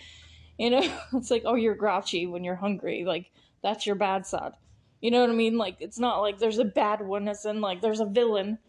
[0.57, 0.81] you know,
[1.13, 3.03] it's like, oh, you're grouchy when you're hungry.
[3.05, 3.31] Like,
[3.61, 4.53] that's your bad side.
[5.01, 5.57] You know what I mean?
[5.57, 8.59] Like, it's not like there's a bad one, as in, like, there's a villain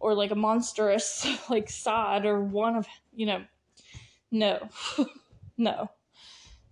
[0.00, 3.44] or like a monstrous like sod or one of you know
[4.30, 4.68] no
[5.56, 5.90] no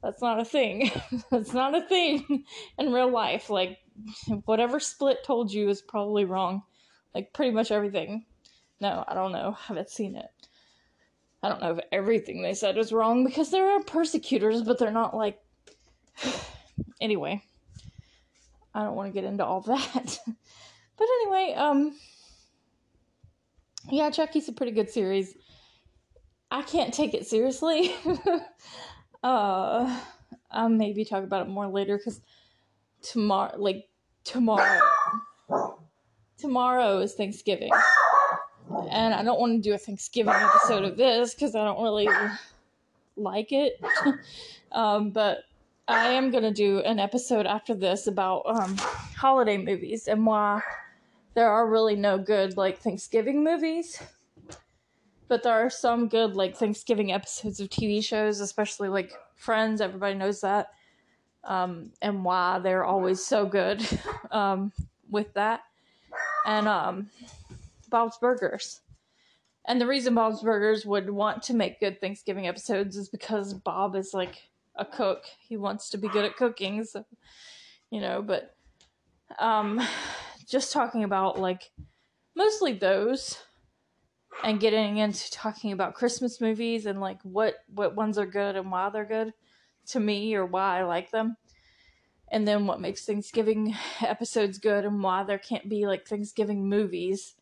[0.03, 0.91] that's not a thing.
[1.31, 2.45] That's not a thing
[2.79, 3.51] in real life.
[3.51, 3.79] Like
[4.45, 6.63] whatever split told you is probably wrong.
[7.15, 8.25] Like pretty much everything.
[8.81, 9.57] No i don't know.
[9.59, 10.31] I haven't seen it.
[11.43, 14.91] I don't know if everything they said is wrong because there are persecutors but they're
[14.91, 15.41] not like
[17.01, 17.43] anyway.
[18.75, 20.19] I don't want to get into all that.
[20.99, 21.95] But anyway um
[23.91, 25.35] yeah, Chucky's a pretty good series.
[26.51, 27.95] I can't take it seriously.
[29.27, 30.01] uh,
[30.53, 32.21] I'll maybe talk about it more later because
[33.03, 33.89] tomorrow, like
[34.23, 34.81] tomorrow,
[36.39, 37.73] tomorrow is Thanksgiving,
[38.91, 42.09] and I don't want to do a Thanksgiving episode of this because I don't really
[43.17, 43.81] like it.
[44.73, 45.39] um, but
[45.89, 48.77] I am gonna do an episode after this about um,
[49.17, 50.63] holiday movies and why
[51.35, 54.01] there are really no good like Thanksgiving movies.
[55.29, 60.15] But there are some good like Thanksgiving episodes of TV shows, especially like Friends, everybody
[60.15, 60.71] knows that.
[61.45, 63.87] Um, and why they're always so good
[64.31, 64.73] um,
[65.11, 65.61] with that.
[66.45, 67.11] And um,
[67.89, 68.81] Bob's Burgers.
[69.67, 73.97] And the reason Bob's Burgers would want to make good Thanksgiving episodes is because Bob
[73.97, 75.25] is like a cook.
[75.39, 77.05] He wants to be good at cooking, so
[77.91, 78.55] you know, but
[79.39, 79.81] um
[80.49, 81.71] just talking about like
[82.37, 83.39] mostly those
[84.45, 88.71] and getting into talking about Christmas movies and like what what ones are good and
[88.71, 89.33] why they're good
[89.87, 91.37] to me or why I like them.
[92.29, 97.35] And then what makes Thanksgiving episodes good and why there can't be like Thanksgiving movies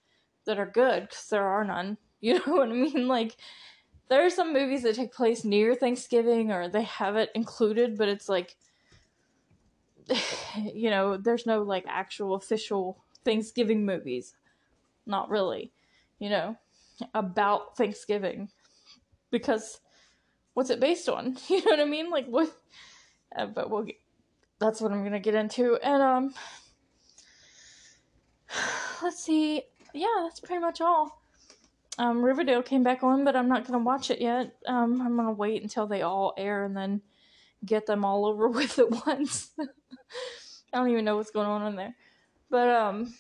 [0.45, 1.99] that are good cuz there are none.
[2.25, 3.07] You know what I mean?
[3.07, 3.37] Like
[4.09, 8.09] there are some movies that take place near Thanksgiving or they have it included, but
[8.09, 8.57] it's like
[10.57, 14.37] you know, there's no like actual official Thanksgiving movies.
[15.07, 15.73] Not really,
[16.19, 16.57] you know,
[17.15, 18.49] about Thanksgiving.
[19.31, 19.81] Because
[20.55, 21.37] what's it based on?
[21.49, 22.11] You know what I mean?
[22.11, 22.51] Like what
[23.37, 23.97] uh, but we'll get,
[24.61, 25.77] that's what I'm to get into.
[25.77, 26.35] And um
[29.03, 29.63] let's see.
[29.93, 31.21] Yeah, that's pretty much all.
[31.97, 34.55] Um, Riverdale came back on, but I'm not gonna watch it yet.
[34.67, 37.03] Um, I'm gonna wait until they all air and then
[37.65, 39.51] get them all over with at once.
[39.61, 41.95] I don't even know what's going on in there.
[42.51, 43.15] But um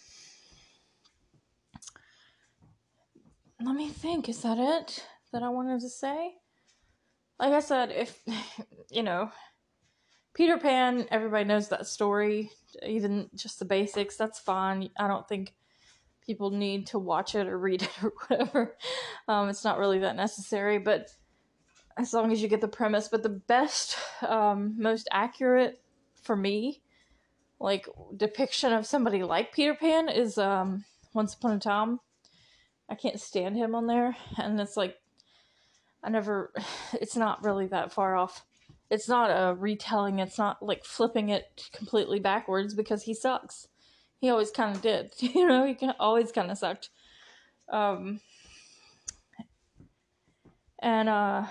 [3.65, 6.35] let me think, is that it that I wanted to say?
[7.39, 8.23] Like I said, if
[8.91, 9.31] you know
[10.35, 12.51] Peter Pan, everybody knows that story,
[12.85, 14.91] even just the basics, that's fine.
[14.99, 15.55] I don't think
[16.27, 18.77] people need to watch it or read it or whatever.
[19.28, 21.09] Um, it's not really that necessary, but
[21.97, 23.09] as long as you get the premise.
[23.09, 23.97] But the best,
[24.27, 25.81] um, most accurate
[26.23, 26.82] for me,
[27.61, 27.86] like
[28.16, 32.01] depiction of somebody like Peter Pan is um, Once Upon a Time.
[32.95, 34.97] I can't stand him on there, and it's like
[36.01, 36.53] I never.
[37.01, 38.45] It's not really that far off.
[38.89, 40.21] It's not a retelling.
[40.21, 43.66] It's not like flipping it completely backwards because he sucks.
[44.21, 45.12] He always kind of did.
[45.21, 46.91] You know, he always kind of sucked.
[47.69, 48.21] Um,
[50.79, 51.47] and uh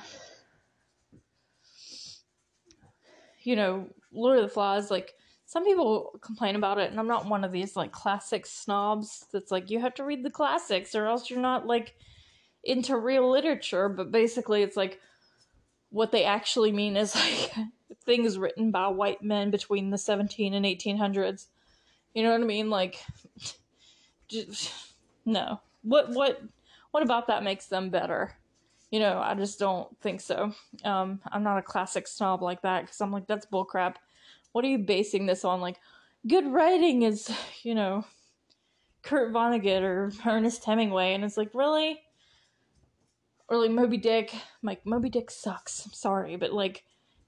[3.42, 5.14] you know, Lord of the Flies, like
[5.54, 9.52] some people complain about it, and I'm not one of these like classic snobs that's
[9.52, 11.94] like you have to read the classics or else you're not like
[12.64, 13.88] into real literature.
[13.88, 15.00] But basically, it's like
[15.92, 17.52] what they actually mean is like
[18.04, 21.46] things written by white men between the 17 and 1800s.
[22.16, 22.72] You know what I mean?
[22.72, 23.06] Like,
[24.28, 24.74] just,
[25.24, 25.62] no.
[25.84, 26.42] What what
[26.90, 28.34] what about that makes them better?
[28.90, 30.54] you know, I just don't think so.
[30.84, 33.96] Um, I'm not a classic snob like that because I'm like, that's bullcrap.
[34.54, 35.60] What are you basing this on?
[35.60, 35.78] Like,
[36.26, 37.30] good writing is,
[37.64, 38.06] you know,
[39.02, 42.00] Kurt Vonnegut or Ernest Hemingway, and it's like, really?
[43.50, 44.34] Or like Moby Dick.
[44.62, 45.86] like, Moby Dick sucks.
[45.86, 46.86] I'm sorry, but like,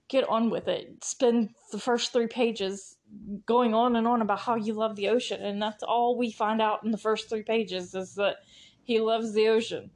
[0.08, 1.04] get on with it.
[1.04, 2.96] Spend the first three pages
[3.46, 6.62] going on and on about how you love the ocean, and that's all we find
[6.62, 8.38] out in the first three pages is that
[8.84, 9.90] he loves the ocean.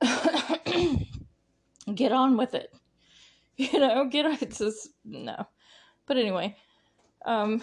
[1.94, 2.72] get on with it.
[3.60, 4.38] You know, get on.
[4.40, 5.48] It's just no.
[6.08, 6.56] But anyway,
[7.26, 7.62] um,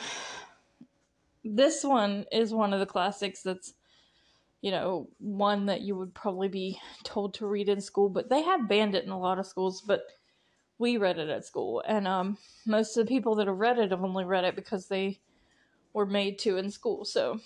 [1.44, 3.74] this one is one of the classics that's,
[4.62, 8.44] you know, one that you would probably be told to read in school, but they
[8.44, 10.04] have banned it in a lot of schools, but
[10.78, 11.84] we read it at school.
[11.88, 14.88] And um, most of the people that have read it have only read it because
[14.88, 15.20] they
[15.94, 17.04] were made to in school.
[17.04, 17.40] So,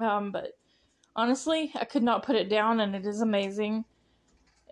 [0.00, 0.58] um, but
[1.14, 3.84] honestly, I could not put it down, and it is amazing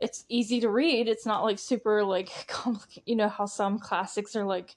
[0.02, 1.06] it's easy to read.
[1.08, 3.04] It's not like super like complicated.
[3.06, 4.76] You know how some classics are like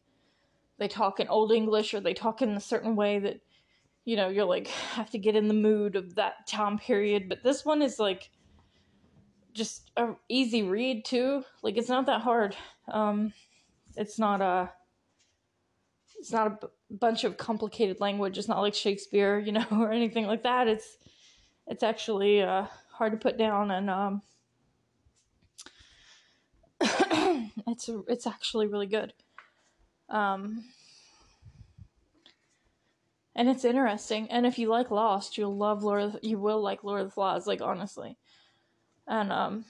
[0.77, 3.39] they talk in old English or they talk in a certain way that
[4.03, 7.29] you know you're like have to get in the mood of that time period.
[7.29, 8.29] But this one is like
[9.53, 11.43] just a easy read too.
[11.63, 12.55] Like it's not that hard.
[12.87, 13.33] Um,
[13.95, 14.71] it's not a
[16.19, 18.37] it's not a b- bunch of complicated language.
[18.37, 20.67] It's not like Shakespeare, you know, or anything like that.
[20.67, 20.97] It's
[21.67, 24.21] it's actually uh, hard to put down and um,
[27.67, 29.13] it's it's actually really good.
[30.09, 30.63] Um,
[33.35, 34.31] and it's interesting.
[34.31, 36.19] And if you like Lost, you'll love Lord.
[36.21, 37.47] You will like Lord of the Flies.
[37.47, 38.17] Like honestly,
[39.07, 39.65] and um,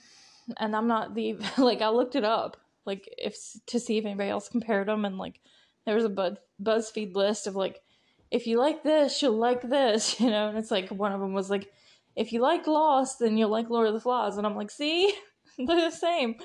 [0.56, 2.56] and I'm not the like I looked it up
[2.86, 3.36] like if
[3.66, 5.40] to see if anybody else compared them and like
[5.84, 7.82] there was a Buzz, BuzzFeed list of like
[8.30, 10.48] if you like this, you'll like this, you know.
[10.48, 11.70] And it's like one of them was like
[12.14, 15.12] if you like Lost, then you'll like Lord of the Flies, and I'm like, see,
[15.58, 16.36] they're the same.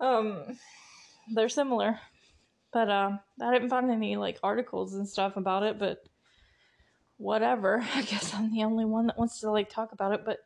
[0.00, 0.58] Um,
[1.34, 2.00] they're similar,
[2.76, 5.78] but uh, I didn't find any like articles and stuff about it.
[5.78, 6.04] But
[7.16, 7.82] whatever.
[7.94, 10.26] I guess I'm the only one that wants to like talk about it.
[10.26, 10.40] But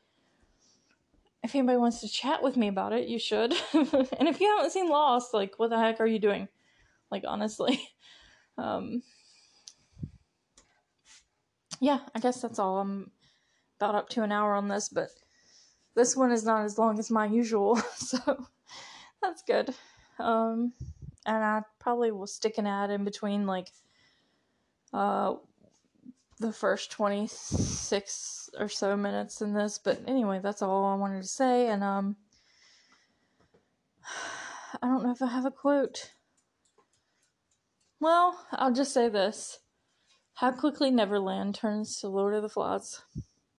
[1.43, 3.53] if anybody wants to chat with me about it, you should.
[3.73, 6.47] and if you haven't seen Lost, like, what the heck are you doing?
[7.11, 7.81] Like, honestly.
[8.59, 9.03] Um,
[11.81, 12.79] yeah, I guess that's all.
[12.79, 13.11] I'm
[13.79, 15.09] about up to an hour on this, but
[15.95, 18.45] this one is not as long as my usual, so
[19.23, 19.75] that's good.
[20.19, 20.75] Um,
[21.25, 23.71] and I probably will stick an ad in between like
[24.93, 25.35] uh
[26.39, 31.29] the first 26 or so minutes in this but anyway that's all i wanted to
[31.29, 32.17] say and um
[34.83, 36.13] i don't know if i have a quote.
[37.99, 39.59] Well i'll just say this.
[40.35, 43.03] How quickly neverland turns to lord of the flies